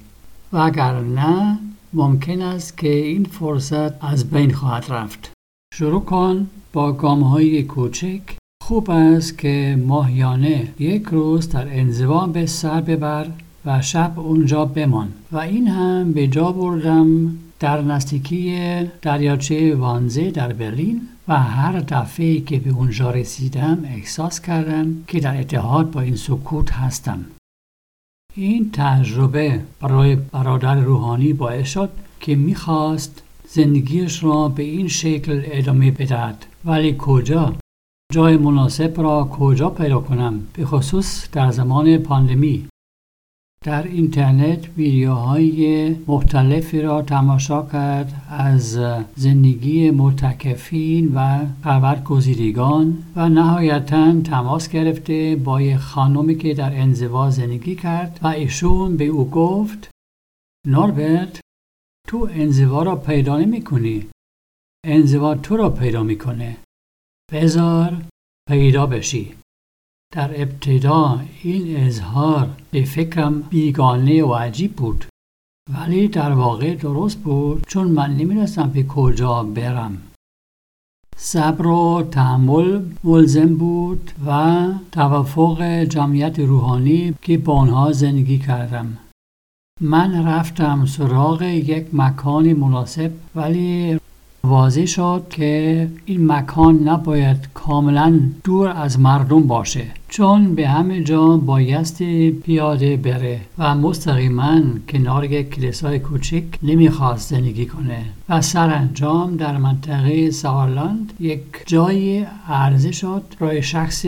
و 0.53 0.57
اگر 0.57 1.01
نه 1.01 1.59
ممکن 1.93 2.43
است 2.43 2.79
که 2.79 2.89
این 2.89 3.25
فرصت 3.25 4.05
از 4.05 4.31
بین 4.31 4.53
خواهد 4.53 4.87
رفت. 4.89 5.31
شروع 5.75 6.05
کن 6.05 6.47
با 6.73 6.93
گام 6.93 7.21
های 7.23 7.63
کوچک. 7.63 8.21
خوب 8.65 8.91
است 8.91 9.39
که 9.39 9.79
ماهیانه 9.87 10.73
یک 10.79 11.03
روز 11.03 11.49
در 11.49 11.79
انزوا 11.79 12.27
به 12.27 12.47
سر 12.47 12.81
ببر 12.81 13.27
و 13.67 13.83
شب 13.83 14.13
اونجا 14.17 14.65
بمان. 14.65 15.13
و 15.33 15.39
این 15.39 15.69
هم 15.69 16.13
به 16.13 16.27
جا 16.27 16.53
بردم 16.53 17.39
در 17.65 17.83
نزدیکی 17.83 18.59
دریاچه 19.03 19.75
وانزه 19.75 20.31
در 20.31 20.53
برلین 20.53 21.09
و 21.29 21.39
هر 21.39 21.79
دفعه 21.79 22.41
که 22.41 22.59
به 22.59 22.71
اونجا 22.71 23.11
رسیدم 23.11 23.85
احساس 23.85 24.41
کردم 24.41 25.05
که 25.09 25.21
در 25.21 25.41
اتحاد 25.41 25.91
با 25.91 26.01
این 26.01 26.17
سکوت 26.17 26.73
هستم. 26.73 27.25
این 28.35 28.71
تجربه 28.73 29.61
برای 29.81 30.17
برادر 30.17 30.75
روحانی 30.75 31.33
باعث 31.33 31.69
شد 31.69 31.91
که 32.21 32.37
می‌خواست 32.37 33.23
زندگیش 33.49 34.25
را 34.25 34.49
به 34.49 34.63
این 34.63 34.89
شکل 34.89 35.43
ادامه 35.45 35.91
بدهد. 35.91 36.47
ولی 36.65 36.95
کجا؟ 36.99 37.57
جای 38.13 38.37
مناسب 38.37 39.01
را 39.01 39.25
کجا 39.25 39.71
پیدا 39.71 40.01
کنم؟ 40.01 40.41
به 40.53 40.67
خصوص 40.67 41.31
در 41.33 41.51
زمان 41.51 41.99
پاندمی. 41.99 42.67
در 43.65 43.83
اینترنت 43.83 44.69
ویدیوهای 44.77 45.89
مختلفی 46.07 46.83
را 46.83 47.03
تماشا 47.03 47.67
کرد 47.67 48.27
از 48.29 48.79
زندگی 49.17 49.91
متکفین 49.91 51.15
و 51.15 51.47
گزیدگان 52.05 53.05
و 53.17 53.29
نهایتا 53.29 54.21
تماس 54.21 54.69
گرفته 54.69 55.37
با 55.37 55.61
یک 55.61 55.77
خانمی 55.77 56.37
که 56.39 56.55
در 56.55 56.81
انزوا 56.81 57.31
زندگی 57.31 57.75
کرد 57.75 58.21
و 58.23 58.27
ایشون 58.27 58.97
به 58.97 59.05
او 59.05 59.31
گفت 59.31 59.91
نوربرت 60.67 61.41
تو 62.09 62.29
انزوا 62.33 62.83
را 62.83 62.97
پیدا 62.97 63.39
نمی 63.39 63.63
کنی 63.63 64.07
انزوا 64.87 65.35
تو 65.35 65.57
را 65.57 65.71
پیدا 65.71 66.03
می‌کنه. 66.03 66.57
بذار 67.33 68.03
پیدا 68.49 68.87
بشی. 68.87 69.35
در 70.15 70.43
ابتدا 70.43 71.21
این 71.43 71.87
اظهار 71.87 72.49
به 72.71 72.85
فکرم 72.85 73.43
بیگانه 73.43 74.25
و 74.25 74.35
عجیب 74.35 74.77
بود. 74.77 75.05
ولی 75.75 76.09
در 76.09 76.33
واقع 76.33 76.75
درست 76.75 77.19
بود 77.19 77.65
چون 77.69 77.89
من 77.89 78.11
نمی‌دونستم 78.11 78.71
به 78.71 78.83
کجا 78.83 79.43
برم. 79.43 79.99
صبر 81.17 81.67
و 81.67 82.09
تحمل 82.11 82.83
ملزم 83.05 83.55
بود 83.57 84.11
و 84.27 84.67
توافق 84.93 85.63
جمعیت 85.85 86.39
روحانی 86.39 87.15
که 87.23 87.39
با 87.39 87.55
آنها 87.55 87.93
زندگی 87.93 88.39
کردم. 88.39 88.99
من 89.81 90.27
رفتم 90.27 90.87
سراغ 90.87 91.43
یک 91.43 91.87
مکان 91.93 92.53
مناسب 92.53 93.13
ولی 93.35 93.99
واضح 94.45 94.85
شد 94.85 95.27
که 95.31 95.89
این 96.05 96.33
مکان 96.33 96.89
نباید 96.89 97.49
کاملا 97.55 98.21
دور 98.45 98.69
از 98.69 99.01
مردم 99.01 99.43
باشه 99.47 99.87
چون 100.09 100.55
به 100.55 100.69
همه 100.69 101.03
جا 101.03 101.37
بایستی 101.37 102.31
پیاده 102.31 102.97
بره 102.97 103.41
و 103.59 103.75
مستقیما 103.75 104.61
کنار 104.89 105.27
کلیسای 105.27 105.99
کوچک 105.99 106.45
نمی‌خواست 106.63 107.31
زندگی 107.31 107.67
کنه 107.67 108.05
و 108.29 108.41
سرانجام 108.41 109.37
در 109.37 109.57
منطقه 109.57 110.31
سوارلند 110.31 111.13
یک 111.21 111.43
جای 111.67 112.27
عرضه 112.49 112.93
شد 112.93 113.23
برای 113.41 113.63
شخص 113.63 114.07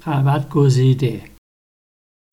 خلوت 0.00 0.48
گزیده 0.48 1.20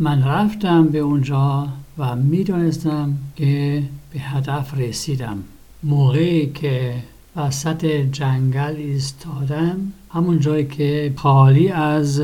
من 0.02 0.24
رفتم 0.24 0.88
به 0.88 1.00
اونجا 1.00 1.68
و 1.98 2.16
می‌دانستم 2.16 3.14
که 3.36 3.84
به 4.14 4.20
هدف 4.20 4.78
رسیدم. 4.78 5.44
موقعی 5.84 6.48
که 6.48 6.96
وسط 7.36 7.86
جنگل 7.86 8.76
ایستادم. 8.78 9.94
همون 10.10 10.40
جایی 10.40 10.66
که 10.66 11.14
خالی 11.16 11.70
از 11.70 12.22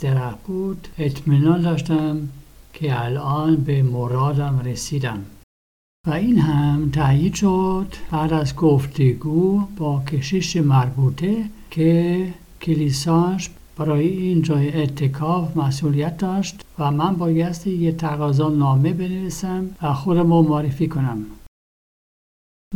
درخت 0.00 0.42
بود 0.46 0.88
اطمینان 0.98 1.62
داشتم 1.62 2.28
که 2.72 3.04
الان 3.04 3.56
به 3.56 3.82
مرادم 3.82 4.62
رسیدم. 4.64 5.18
و 6.06 6.10
این 6.10 6.38
هم 6.38 6.90
تایید 6.90 7.34
شد 7.34 7.86
بعد 8.10 8.32
از 8.32 8.56
گفتگو 8.56 9.60
با 9.76 10.02
کشیش 10.12 10.56
مربوطه 10.56 11.44
که 11.70 12.28
کلیساش 12.62 13.50
برای 13.78 14.08
این 14.08 14.42
جای 14.42 14.82
اتکاف 14.82 15.56
مسئولیت 15.56 16.16
داشت 16.18 16.60
و 16.78 16.90
من 16.90 17.16
بایستی 17.16 17.70
یه 17.70 17.92
تقاضا 17.92 18.48
نامه 18.48 18.92
بنویسم 18.92 19.70
و 19.82 19.94
خودم 19.94 20.32
رو 20.32 20.42
معرفی 20.42 20.88
کنم. 20.88 21.26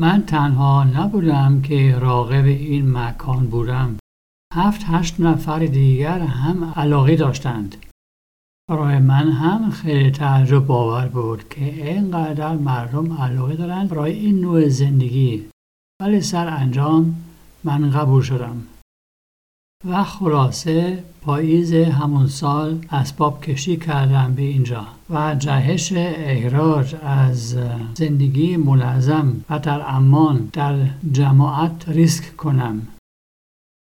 من 0.01 0.23
تنها 0.23 0.85
نبودم 0.85 1.63
که 1.63 1.99
راقب 1.99 2.45
این 2.45 2.93
مکان 2.99 3.47
بودم. 3.47 3.97
هفت 4.55 4.83
هشت 4.85 5.21
نفر 5.21 5.59
دیگر 5.59 6.19
هم 6.19 6.65
علاقه 6.65 7.17
داشتند. 7.17 7.77
برای 8.71 8.99
من 8.99 9.31
هم 9.31 9.71
خیلی 9.71 10.11
تعجب 10.11 10.67
باور 10.67 11.09
بود 11.09 11.49
که 11.49 11.65
اینقدر 11.65 12.57
مردم 12.57 13.13
علاقه 13.13 13.57
دارند 13.57 13.89
برای 13.89 14.13
این 14.13 14.41
نوع 14.41 14.69
زندگی. 14.69 15.49
ولی 16.03 16.21
سر 16.21 16.49
انجام 16.49 17.25
من 17.65 17.91
قبول 17.91 18.23
شدم. 18.23 18.63
و 19.85 20.05
خلاصه 20.05 21.05
پاییز 21.23 21.73
همون 21.73 22.27
سال 22.27 22.87
اسباب 22.91 23.41
کشی 23.45 23.77
کردم 23.77 24.35
به 24.35 24.43
اینجا 24.43 24.87
و 25.11 25.35
جهش 25.35 25.93
احراج 25.97 26.97
از 27.03 27.57
زندگی 27.95 28.57
منظم 28.57 29.45
و 29.51 29.59
در 29.59 29.83
امان 29.87 30.51
در 30.53 30.91
جماعت 31.13 31.89
ریسک 31.89 32.37
کنم. 32.37 32.89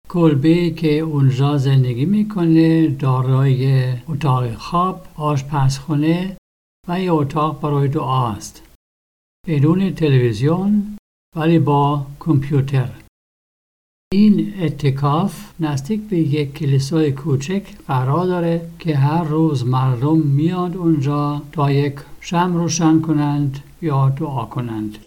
کلبه 0.09 0.69
که 0.69 0.99
اونجا 0.99 1.57
زندگی 1.57 2.05
می‌کنه 2.05 2.87
دارای 2.87 3.93
اتاق 4.07 4.53
خواب 4.53 5.07
آشپزخونه 5.15 6.37
و 6.87 7.01
یه 7.01 7.13
اتاق 7.13 7.61
برای 7.61 7.87
دعا 7.87 8.31
است. 8.31 8.63
بدون 9.47 9.93
تلویزیون 9.93 10.97
ولی 11.35 11.59
با 11.59 12.05
کامپیوتر. 12.19 13.04
این 14.13 14.53
اتکاف 14.61 15.33
نزدیک 15.59 16.01
به 16.09 16.17
یک 16.17 16.53
کلیسای 16.53 17.11
کوچک 17.11 17.63
قرار 17.87 18.25
داره 18.25 18.61
که 18.79 18.95
هر 18.95 19.23
روز 19.23 19.65
مردم 19.65 20.17
میاد 20.17 20.77
اونجا 20.77 21.41
تا 21.51 21.71
یک 21.71 21.95
شم 22.21 22.55
روشن 22.55 23.01
کنند 23.01 23.59
یا 23.81 24.09
دعا 24.09 24.45
کنند. 24.45 24.97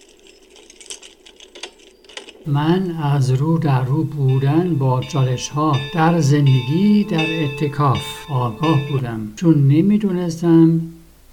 من 2.47 2.91
از 2.91 3.31
رو 3.31 3.57
در 3.57 3.83
رو 3.83 4.03
بودن 4.03 4.75
با 4.75 5.01
چالش 5.01 5.49
ها 5.49 5.75
در 5.93 6.19
زندگی 6.19 7.03
در 7.03 7.43
اتکاف 7.43 8.31
آگاه 8.31 8.79
بودم 8.91 9.33
چون 9.35 9.67
نمی‌دونستم 9.67 10.81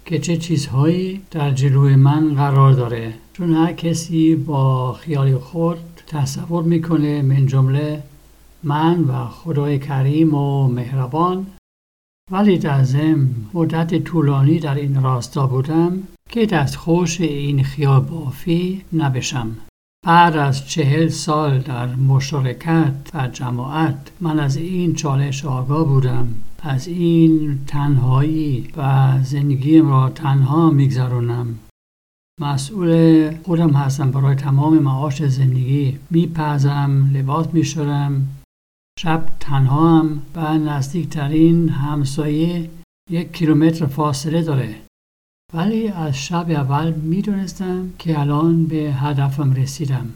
که 0.05 0.19
چه 0.19 0.37
چیزهایی 0.37 1.21
در 1.31 1.51
جلوی 1.51 1.95
من 1.95 2.35
قرار 2.35 2.73
داره. 2.73 3.13
چون 3.33 3.53
هر 3.53 3.73
کسی 3.73 4.35
با 4.35 4.93
خیال 4.93 5.37
خود 5.37 5.96
تصور 6.07 6.63
می‌کنه 6.63 7.21
من 7.21 7.45
جمله 7.45 8.03
من 8.63 9.03
و 9.03 9.25
خدای 9.25 9.79
کریم 9.79 10.33
و 10.33 10.67
مهربان. 10.67 11.47
ولی 12.31 12.57
در 12.57 12.83
زم 12.83 13.29
مدت 13.53 14.03
طولانی 14.03 14.59
در 14.59 14.75
این 14.75 15.03
راستا 15.03 15.47
بودم 15.47 16.03
که 16.29 16.45
دستخوش 16.45 17.21
این 17.21 17.63
خیال 17.63 17.99
بافی 18.01 18.81
نبشم. 18.93 19.57
بعد 20.05 20.37
از 20.37 20.69
چهل 20.69 21.07
سال 21.07 21.59
در 21.59 21.95
مشارکت 21.95 22.93
و 23.13 23.27
جماعت 23.27 24.11
من 24.21 24.39
از 24.39 24.57
این 24.57 24.93
چالش 24.93 25.45
آگاه 25.45 25.87
بودم. 25.87 26.27
از 26.59 26.87
این 26.87 27.59
تنهایی 27.67 28.67
و 28.77 29.13
زندگیم 29.23 29.89
را 29.89 30.09
تنها 30.09 30.69
میگذرونم 30.69 31.59
مسئول 32.41 33.31
خودم 33.43 33.69
هستم. 33.69 34.11
برای 34.11 34.35
تمام 34.35 34.79
معاش 34.79 35.23
زندگی 35.23 35.99
میپزم 36.09 37.11
لباس 37.13 37.47
میشورم 37.53 38.27
شب 38.99 39.25
تنها 39.39 39.99
هم 39.99 40.21
و 40.35 40.57
نزدیکترین 40.57 41.69
همسایه 41.69 42.69
یک 43.09 43.31
کیلومتر 43.33 43.85
فاصله 43.85 44.41
داره. 44.41 44.75
ولی 45.53 45.87
از 45.87 46.17
شب 46.17 46.45
اول 46.49 46.91
می‌دونستم 46.91 47.89
که 47.99 48.19
الان 48.19 48.65
به 48.65 48.93
هدفم 48.93 49.53
رسیدم 49.53 50.09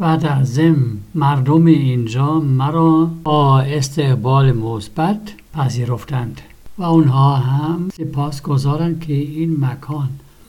و 0.00 0.16
در 0.16 0.42
زم 0.42 0.98
مردم 1.14 1.66
اینجا 1.66 2.40
مرا 2.40 3.10
با 3.24 3.60
استقبال 3.60 4.52
مثبت 4.52 5.34
پذیرفتند 5.52 6.40
و 6.78 6.82
اونها 6.82 7.36
هم 7.36 7.88
سپاس 7.92 8.42
گذارن 8.42 8.98
که 8.98 9.12
این 9.12 9.64
مکان 9.64 10.08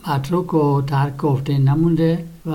متروک 0.10 0.54
و 0.54 0.82
ترک 0.82 1.18
گفته 1.18 1.58
نمونده 1.58 2.26
و 2.46 2.52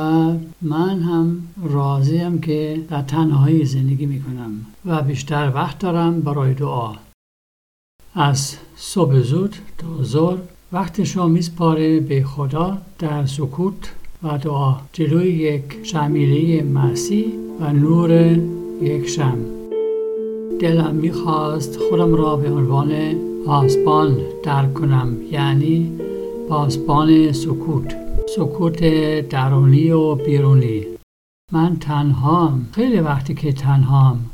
من 0.62 1.00
هم 1.00 1.42
راضیم 1.62 2.40
که 2.40 2.80
در 2.88 3.02
تنهایی 3.02 3.64
زندگی 3.64 4.06
می‌کنم 4.06 4.66
و 4.86 5.02
بیشتر 5.02 5.52
وقت 5.54 5.78
دارم 5.78 6.20
برای 6.20 6.54
دعا. 6.54 6.92
از 8.14 8.56
صبح 8.76 9.20
زود 9.20 9.56
تا 9.78 10.02
ظهر 10.02 10.38
وقتش 10.72 11.16
را 11.16 11.26
میسپاره 11.26 12.00
به 12.00 12.22
خدا 12.22 12.78
در 12.98 13.26
سکوت 13.26 13.92
و 14.22 14.38
دعا. 14.38 14.76
جلوی 14.92 15.28
یک 15.28 15.64
شمیله 15.82 16.62
مسیح 16.62 17.26
و 17.60 17.72
نور 17.72 18.10
یک 18.82 19.08
شم 19.08 19.38
دلم 20.60 20.94
می‌خواست 20.94 21.76
خودم 21.76 22.14
را 22.14 22.36
به 22.36 22.50
عنوان 22.50 23.14
پاسبان 23.46 24.16
درک 24.42 24.74
کنم 24.74 25.16
یعنی 25.30 26.03
پاسبان 26.48 27.32
سکوت 27.32 27.94
سکوت 28.36 28.80
درونی 29.28 29.90
و 29.90 30.14
بیرونی. 30.14 30.86
من 31.52 31.76
تنهام 31.76 32.68
خیلی 32.72 33.00
وقتی 33.00 33.34
که 33.34 33.52
تنهام 33.52 34.30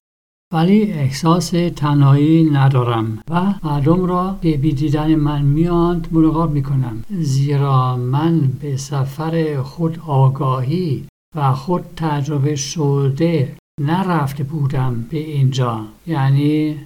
ولی 0.52 0.82
احساس 0.82 1.50
تنهایی 1.76 2.50
ندارم 2.50 3.18
و 3.30 3.54
مردم 3.62 4.04
را 4.04 4.36
که 4.42 4.56
بی 4.56 4.72
دیدن 4.72 5.14
من 5.14 5.42
میاند 5.42 6.08
ملاقات 6.12 6.50
می‌کنم. 6.50 7.04
زیرا 7.10 7.96
من 7.96 8.40
به 8.60 8.76
سفر 8.76 9.62
خود 9.62 9.98
آگاهی 10.06 11.06
و 11.36 11.52
خود 11.52 11.82
تجربه 11.96 12.56
شده 12.56 13.56
نرفته 13.80 14.44
بودم 14.44 15.06
به 15.10 15.18
اینجا. 15.18 15.80
یعنی 16.06 16.76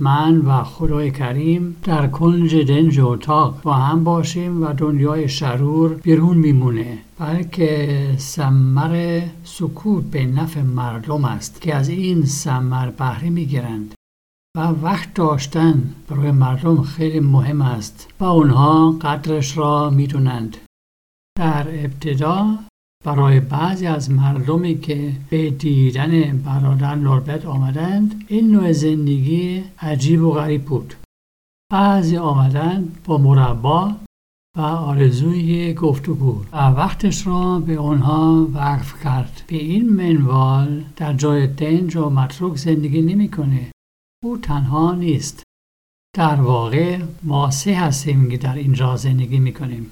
من 0.00 0.38
و 0.38 0.62
خدای 0.64 1.10
کریم 1.10 1.76
در 1.82 2.08
کنج 2.08 2.56
دنج 2.56 3.00
اتاق 3.00 3.62
با 3.62 3.72
هم 3.74 4.04
باشیم 4.04 4.62
و 4.62 4.72
دنیای 4.72 5.28
شرور 5.28 5.94
بیرون 5.94 6.36
میمونه. 6.36 6.98
بلکه 7.18 8.14
سمر 8.18 9.22
سکوت 9.44 10.04
به 10.04 10.26
نفع 10.26 10.62
مردم 10.62 11.24
است 11.24 11.60
که 11.60 11.74
از 11.74 11.88
این 11.88 12.24
سمر 12.24 12.90
بهره 12.90 13.30
می‌گیرند. 13.30 13.94
و 14.56 14.60
وقت 14.60 15.14
داشتن 15.14 15.94
برای 16.08 16.30
مردم 16.30 16.82
خیلی 16.82 17.20
مهم 17.20 17.62
است 17.62 18.14
و 18.20 18.24
اونها 18.24 18.90
قدرش 18.90 19.58
را 19.58 19.90
می‌دونند. 19.90 20.56
در 21.38 21.68
ابتدا 21.68 22.58
برای 23.04 23.40
بعضی 23.40 23.86
از 23.86 24.10
مردمی 24.10 24.80
که 24.80 25.12
به 25.30 25.50
دیدن 25.50 26.38
برادر 26.38 26.94
نوربت 26.94 27.46
آمدند 27.46 28.24
این 28.28 28.50
نوع 28.50 28.72
زندگی 28.72 29.64
عجیب 29.78 30.22
و 30.22 30.32
غریب 30.32 30.64
بود. 30.64 30.94
بعضی 31.72 32.16
آمدند 32.16 33.02
با 33.04 33.18
مربا 33.18 33.94
و 34.56 34.60
آرزوی 34.60 35.74
گفتگو 35.74 36.44
و 36.52 36.56
وقتش 36.56 37.26
را 37.26 37.60
به 37.60 37.78
آنها 37.78 38.48
وقف 38.54 39.04
کرد. 39.04 39.42
به 39.46 39.56
این 39.56 39.92
منوال 39.92 40.84
در 40.96 41.12
جای 41.12 41.46
دنج 41.46 41.96
و 41.96 42.10
متروک 42.10 42.56
زندگی 42.56 43.02
نمی‌کنه. 43.02 43.70
او 44.24 44.38
تنها 44.38 44.94
نیست. 44.94 45.42
در 46.16 46.40
واقع 46.40 47.02
ما 47.22 47.50
سه 47.50 47.74
هستیم 47.74 48.30
که 48.30 48.36
در 48.36 48.54
اینجا 48.54 48.96
زندگی 48.96 49.38
می‌کنیم. 49.38 49.90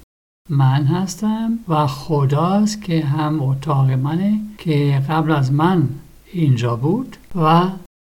من 0.51 0.85
هستم 0.85 1.59
و 1.69 1.87
خداست 1.87 2.83
که 2.83 3.05
هم 3.05 3.43
اتاق 3.43 3.91
منه 3.91 4.41
که 4.59 5.03
قبل 5.09 5.31
از 5.31 5.53
من 5.53 5.89
اینجا 6.33 6.77
بود 6.77 7.17
و 7.37 7.71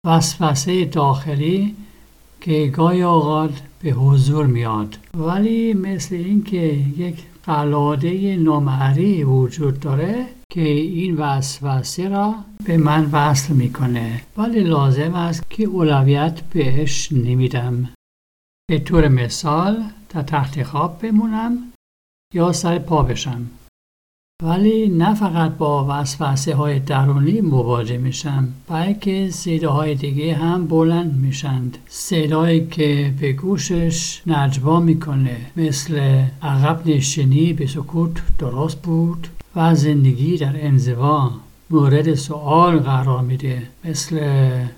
وسوسه 0.05 0.85
داخلی 0.85 1.75
که 2.41 2.67
گاهی 2.67 3.01
اوقات 3.01 3.61
به 3.79 3.89
حضور 3.91 4.45
میاد. 4.45 4.97
ولی 5.17 5.73
مثل 5.73 6.15
اینکه 6.15 6.57
یک 6.97 7.15
قلاده 7.45 8.37
نامعری 8.37 9.23
وجود 9.23 9.79
داره 9.79 10.25
که 10.49 10.69
این 10.69 11.17
وسوسه 11.17 12.09
را 12.09 12.35
به 12.65 12.77
من 12.77 13.09
وصل 13.11 13.53
می‌کنه. 13.53 14.21
ولی 14.37 14.59
لازم 14.59 15.15
است 15.15 15.43
که 15.49 15.63
اولویت 15.63 16.41
بهش 16.41 17.11
نمیدم. 17.11 17.89
به 18.69 18.79
طور 18.79 19.07
مثال 19.07 19.83
در 20.09 20.21
تخت 20.21 20.63
خواب 20.63 20.99
بمونم 21.01 21.72
یا 22.33 22.51
سر 22.51 22.79
پا 22.79 23.03
بشم 23.03 23.45
ولی 24.43 24.87
نه 24.87 25.15
فقط 25.15 25.57
با 25.57 25.85
وسوسه 25.89 26.55
های 26.55 26.79
درونی 26.79 27.41
مواجه 27.41 27.97
میشم 27.97 28.47
بلکه 28.67 29.29
صداهای 29.31 29.95
دیگه 29.95 30.33
هم 30.33 30.67
بلند 30.67 31.15
میشند 31.15 31.77
صدایی 31.87 32.67
که 32.67 33.13
به 33.19 33.33
گوشش 33.33 34.21
نجوا 34.27 34.79
می‌کنه 34.79 35.37
مثل 35.57 36.23
عقب 36.41 36.81
نشینی 36.85 37.53
به 37.53 37.67
سکوت 37.67 38.37
درست 38.39 38.81
بود 38.81 39.27
و 39.55 39.75
زندگی 39.75 40.37
در 40.37 40.65
انزوا. 40.65 41.31
مورد 41.69 42.13
سوال 42.13 42.79
قرار 42.79 43.21
میده 43.21 43.63
مثل 43.85 44.19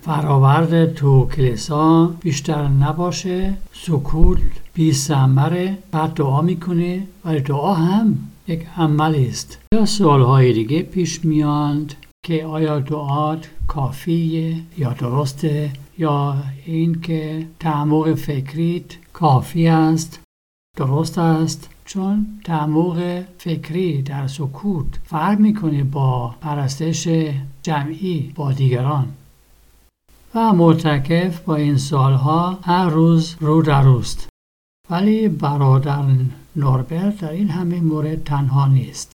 فراورد 0.02 0.94
تو 0.94 1.28
کلیسا 1.36 2.06
بیشتر 2.22 2.68
نباشه 2.68 3.54
سکوت 3.74 4.40
بی 4.76 4.94
سمره 4.94 5.78
بعد 5.92 6.14
دعا 6.14 6.42
می‌کنه 6.42 7.08
ولی 7.26 7.40
دعا 7.40 7.74
هم 7.74 8.18
یک 8.48 8.66
عملی 8.78 9.28
است. 9.28 9.58
یا 9.74 9.86
سوال 9.86 10.22
های 10.22 10.54
دیگه 10.54 10.82
پیش 10.82 11.26
میاند 11.26 11.94
که 12.26 12.46
آیا 12.46 12.80
دعات 12.80 13.50
کافیه 13.68 14.56
یا 14.78 14.94
درسته 14.94 15.72
یا 15.98 16.36
اینکه 16.66 17.48
تعمق 17.60 18.14
فکریت 18.14 18.86
کافی 19.14 19.68
است؟ 19.68 20.20
درست 20.78 21.18
است؟ 21.18 21.70
چون 21.86 22.26
تعمق 22.44 23.24
فکری 23.38 24.02
در 24.02 24.28
سکوت 24.28 25.00
فرق 25.04 25.40
می‌کنه 25.40 25.84
با 25.84 26.36
پرستش 26.42 27.08
جمعی 27.64 28.32
با 28.36 28.52
دیگران. 28.52 29.08
و 30.36 30.54
مرتکف 30.54 31.40
با 31.40 31.56
این 31.56 31.78
سالها 31.78 32.60
هر 32.62 32.90
روز 32.90 33.36
رو 33.40 33.62
در 33.62 33.82
روست. 33.82 34.28
ولی 34.90 35.28
برادر 35.28 36.06
نوربرت 36.56 37.18
در 37.18 37.32
این 37.32 37.50
همه 37.50 37.82
مورد 37.82 38.24
تنها 38.24 38.68
نیست. 38.68 39.12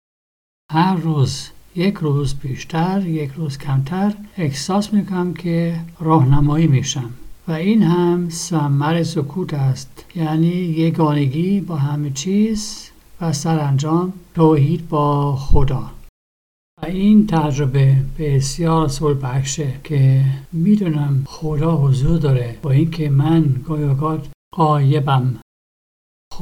هر 0.72 0.96
روز 0.96 1.50
یک 1.76 1.96
روز 1.96 2.34
بیشتر 2.36 3.08
یک 3.08 3.32
روز 3.32 3.58
کمتر 3.58 4.14
احساس 4.38 4.94
می‌کنم 4.94 5.34
که 5.34 5.80
راهنمایی 6.00 6.68
میشم. 6.68 7.10
و 7.48 7.52
این 7.52 7.84
هم 7.84 8.30
سمر 8.30 9.04
سکوت 9.04 9.54
است. 9.54 10.06
یعنی 10.16 10.48
یگانگی 10.48 11.62
با 11.62 11.76
همه 11.76 12.10
چیز 12.10 12.90
و 13.22 13.34
سرانجام 13.34 14.14
توحید 14.36 14.90
با 14.90 15.36
خدا. 15.36 15.92
و 16.82 16.86
این 16.86 17.28
تجربه 17.28 17.96
بسیار 18.20 18.88
سول 18.88 19.18
بخشه 19.24 19.74
که 19.84 20.26
می‌دونم 20.52 21.24
خدا 21.26 21.78
حضور 21.78 22.18
داره 22.18 22.58
با 22.62 22.72
اینکه 22.72 23.10
من 23.10 23.44
گاهی 23.66 24.20
قایبم. 24.56 25.36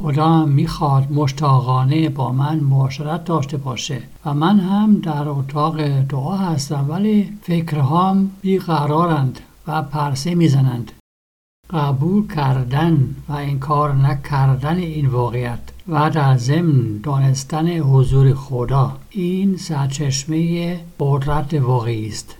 خدا 0.02 0.44
می‌خواد 0.44 1.12
مشتاقانه 1.12 2.08
با 2.08 2.32
من 2.32 2.60
معاشرت 2.60 3.24
داشته 3.24 3.56
باشه 3.56 4.02
و 4.24 4.34
من 4.34 4.60
هم 4.60 5.00
در 5.00 5.28
اتاق 5.28 5.88
دعا 5.88 6.36
هستم 6.36 6.86
ولی 6.88 7.38
فکرهام 7.42 8.30
بیقرارند 8.40 9.40
و 9.66 9.82
پرسه 9.82 10.34
می‌زنند. 10.34 10.92
قبول 11.70 12.28
کردن 12.36 13.16
و 13.28 13.32
انکار 13.32 13.94
نکردن 13.94 14.76
این 14.76 15.06
واقعیت 15.06 15.60
و 15.88 16.10
در 16.10 16.36
ضمن 16.36 16.98
دانستن 17.02 17.68
حضور 17.68 18.34
خدا 18.34 18.96
این 19.10 19.56
سرچشمه 19.56 20.80
قدرت 21.00 21.54
واقعی 21.54 22.08
است. 22.08 22.38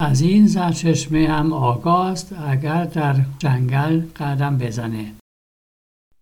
از 0.00 0.20
این 0.20 0.48
سرچشمه 0.48 1.28
هم 1.28 1.52
آگاه 1.52 2.06
است 2.06 2.34
اگر 2.48 2.84
در 2.84 3.16
جنگل 3.38 4.02
قدم 4.16 4.58
بزنه. 4.58 5.12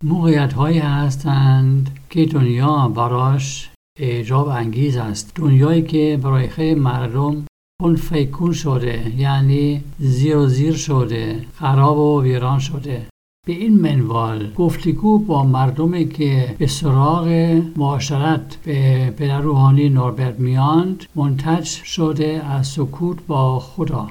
موقعیت 0.07 0.53
هایی 0.53 0.79
هستند 0.79 1.99
که 2.11 2.27
دنیا 2.27 2.89
براش 2.89 3.71
اعجاب 3.99 4.49
انگیز 4.49 4.97
است. 4.97 5.33
دنیایی 5.35 5.83
که 5.83 6.21
برای 6.23 6.49
خیلی 6.49 6.81
مردم 6.81 7.47
اون 7.83 7.97
فیکون 7.97 8.53
شده 8.53 9.13
یعنی 9.17 9.85
زیر 9.99 10.47
زیر 10.47 10.73
شده 10.73 11.45
خراب 11.55 11.99
و 11.99 12.23
ویران 12.23 12.59
شده. 12.59 13.07
به 13.47 13.53
این 13.53 13.81
منوال 13.81 14.53
گفتگو 14.53 15.19
با 15.19 15.45
مردمی 15.45 16.09
که 16.09 16.57
به 16.59 16.67
سراغ 16.67 17.29
معاشرت 17.77 18.57
به 18.65 19.11
پدر 19.11 19.41
روحانی 19.41 19.89
نوربرت 19.89 20.41
میاند 20.41 21.05
منتج 21.15 21.65
شده 21.65 22.43
از 22.45 22.67
سکوت 22.67 23.19
با 23.27 23.59
خدا. 23.59 24.09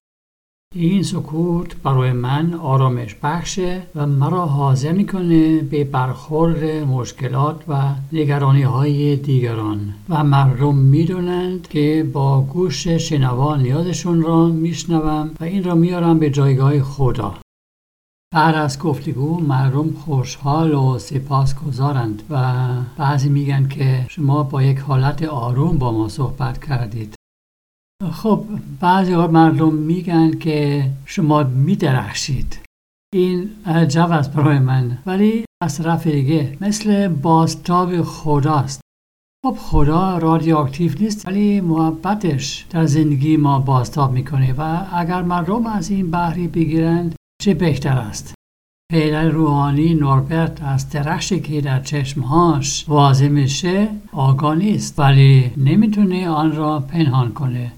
این 0.75 1.03
سکوت 1.03 1.75
برای 1.83 2.11
من 2.11 2.53
آرامش 2.53 3.15
بخشه 3.23 3.81
و 3.95 4.07
مرا 4.07 4.45
حاضر 4.45 4.91
می‌کنه 4.91 5.61
به 5.61 5.83
برخورد 5.83 6.63
مشکلات 6.63 7.63
و 7.67 7.95
نگرانی 8.13 8.61
های 8.61 9.15
دیگران. 9.15 9.93
و 10.09 10.23
مردم 10.23 10.75
می‌دونند 10.75 11.67
که 11.67 12.09
با 12.13 12.41
گوش 12.41 12.87
شنوا 12.87 13.55
نیازشون 13.55 14.21
را 14.21 14.45
میشنوم 14.45 15.31
و 15.39 15.43
این 15.43 15.63
را 15.63 15.75
میارم 15.75 16.19
به 16.19 16.29
جایگاه 16.29 16.81
خدا. 16.81 17.33
بعد 18.35 18.55
از 18.55 18.79
گفتگو 18.79 19.39
مردم 19.39 19.91
خوشحال 19.91 20.73
و 20.73 20.99
سپاس 20.99 21.55
گذارند 21.55 22.23
و 22.29 22.63
بعضی 22.97 23.29
میگن 23.29 23.67
که 23.67 24.05
شما 24.09 24.43
با 24.43 24.63
یک 24.63 24.79
حالت 24.79 25.23
آروم 25.23 25.77
با 25.77 25.91
ما 25.91 26.09
صحبت 26.09 26.65
کردید. 26.65 27.15
خب 28.11 28.45
بعضی 28.79 29.15
مردم 29.15 29.73
میگن 29.73 30.31
که 30.31 30.89
شما 31.05 31.43
میدرخشید. 31.43 32.59
این 33.13 33.49
عجب 33.65 34.11
است 34.11 34.33
برای 34.33 34.59
من. 34.59 34.97
ولی 35.05 35.45
از 35.63 35.77
طرف 35.77 36.07
دیگه 36.07 36.57
مثل 36.61 37.07
بازتاب 37.07 38.01
خداست. 38.01 38.81
خب 39.45 39.57
خدا 39.59 40.17
رادیواکتیو 40.17 40.91
نیست 40.99 41.27
ولی 41.27 41.61
محبتش 41.61 42.65
در 42.69 42.85
زندگی 42.85 43.37
ما 43.37 43.59
بازتاب 43.59 44.11
می‌کنه 44.11 44.53
و 44.57 44.85
اگر 44.93 45.21
مردم 45.21 45.67
از 45.67 45.89
این 45.89 46.11
بحری 46.11 46.47
بگیرند 46.47 47.15
چه 47.41 47.53
بهتر 47.53 47.97
است؟ 47.97 48.33
پدر 48.91 49.29
روحانی 49.29 49.93
نوربرت 49.93 50.63
از 50.63 50.89
درخشی 50.89 51.39
که 51.39 51.61
در 51.61 51.79
چشمهاش 51.79 52.85
واضح 52.87 53.27
میشه 53.27 53.87
آگاه 54.11 54.55
نیست 54.55 54.99
ولی 54.99 55.51
نمی‌تونه 55.57 56.29
آن 56.29 56.55
را 56.55 56.79
پنهان 56.79 57.31
کنه. 57.31 57.71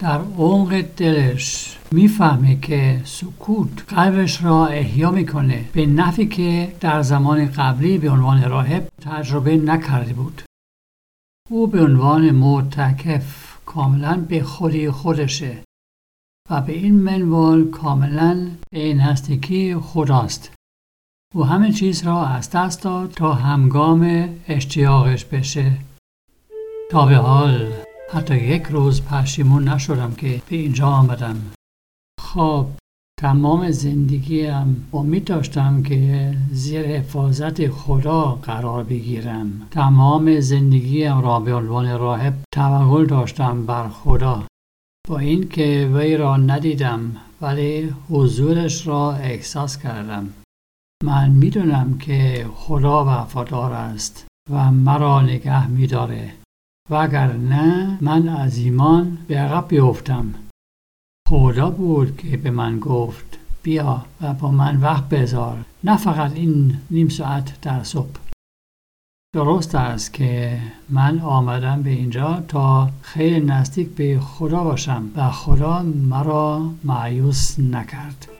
در 0.00 0.20
عمق 0.38 0.80
دلش 0.80 1.78
می‌فهمه 1.92 2.60
که 2.60 3.00
سکوت 3.04 3.94
قلبش 3.94 4.44
را 4.44 4.66
احیا 4.66 5.10
می‌کنه. 5.10 5.64
به 5.72 5.86
نفی 5.86 6.26
که 6.26 6.76
در 6.80 7.02
زمان 7.02 7.46
قبلی 7.46 7.98
به 7.98 8.10
عنوان 8.10 8.50
راهب 8.50 8.88
تجربه 9.00 9.56
نکرده 9.56 10.12
بود. 10.12 10.42
او 11.50 11.66
به 11.66 11.84
عنوان 11.84 12.30
معتکف 12.30 13.56
کاملا 13.66 14.26
به 14.28 14.42
خودی 14.42 14.90
خودشه 14.90 15.58
و 16.50 16.60
به 16.60 16.72
این 16.72 16.94
منوال 16.94 17.70
کاملا 17.70 18.50
به 18.70 18.94
نزدیکی 18.94 19.76
خداست. 19.76 20.52
او 21.34 21.44
همه 21.44 21.72
چیز 21.72 22.06
را 22.06 22.26
از 22.26 22.50
دست 22.50 22.82
داد 22.82 23.10
تا 23.10 23.32
همگام 23.34 24.28
اشتیاقش 24.48 25.24
بشه. 25.24 25.72
تا 26.90 27.06
به 27.06 27.16
حال. 27.16 27.89
حتی 28.12 28.36
یک 28.36 28.62
روز 28.62 29.02
پشیمون 29.02 29.68
نشدم 29.68 30.14
که 30.14 30.42
به 30.50 30.56
اینجا 30.56 30.86
آمدم. 30.86 31.36
خب 32.20 32.66
تمام 33.20 33.70
زندگیم 33.70 34.88
امید 34.92 35.24
داشتم 35.24 35.82
که 35.82 36.34
زیر 36.52 36.86
حفاظت 36.86 37.68
خدا 37.68 38.22
قرار 38.42 38.84
بگیرم. 38.84 39.68
تمام 39.70 40.40
زندگیم 40.40 41.20
را 41.20 41.40
به 41.40 41.54
عنوان 41.54 41.98
راهب 41.98 42.34
توقل 42.54 43.06
داشتم 43.06 43.66
بر 43.66 43.88
خدا. 43.88 44.46
با 45.08 45.18
اینکه 45.18 45.90
وی 45.94 46.16
را 46.16 46.36
ندیدم 46.36 47.16
ولی 47.40 47.94
حضورش 48.10 48.86
را 48.86 49.12
احساس 49.12 49.78
کردم. 49.78 50.28
من 51.04 51.30
می‌دونم 51.30 51.98
که 51.98 52.46
خدا 52.54 53.04
وفادار 53.04 53.72
است 53.72 54.26
و 54.50 54.70
مرا 54.70 55.22
نگه 55.22 55.68
میداره. 55.68 56.39
و 56.90 56.94
اگر 56.94 57.32
نه 57.32 57.98
من 58.00 58.28
از 58.28 58.58
ایمان 58.58 59.18
به 59.28 59.38
عقب 59.38 59.68
بیفتم. 59.68 60.34
خدا 61.28 61.70
بود 61.70 62.16
که 62.16 62.36
به 62.36 62.50
من 62.50 62.78
گفت 62.78 63.38
بیا 63.62 64.04
و 64.20 64.34
با 64.34 64.50
من 64.50 64.76
وقت 64.76 65.08
بذار. 65.08 65.64
نه 65.84 65.96
فقط 65.96 66.32
این 66.32 66.78
نیم 66.90 67.08
ساعت 67.08 67.60
در 67.60 67.82
صبح. 67.82 68.20
درست 69.34 69.74
است 69.74 70.12
که 70.12 70.60
من 70.88 71.18
آمدم 71.18 71.82
به 71.82 71.90
اینجا 71.90 72.44
تا 72.48 72.90
خیلی 73.02 73.40
نزدیک 73.40 73.88
به 73.88 74.20
خدا 74.20 74.64
باشم 74.64 75.10
و 75.16 75.30
خدا 75.30 75.82
مرا 75.82 76.70
معیوس 76.84 77.58
نکرد. 77.58 78.39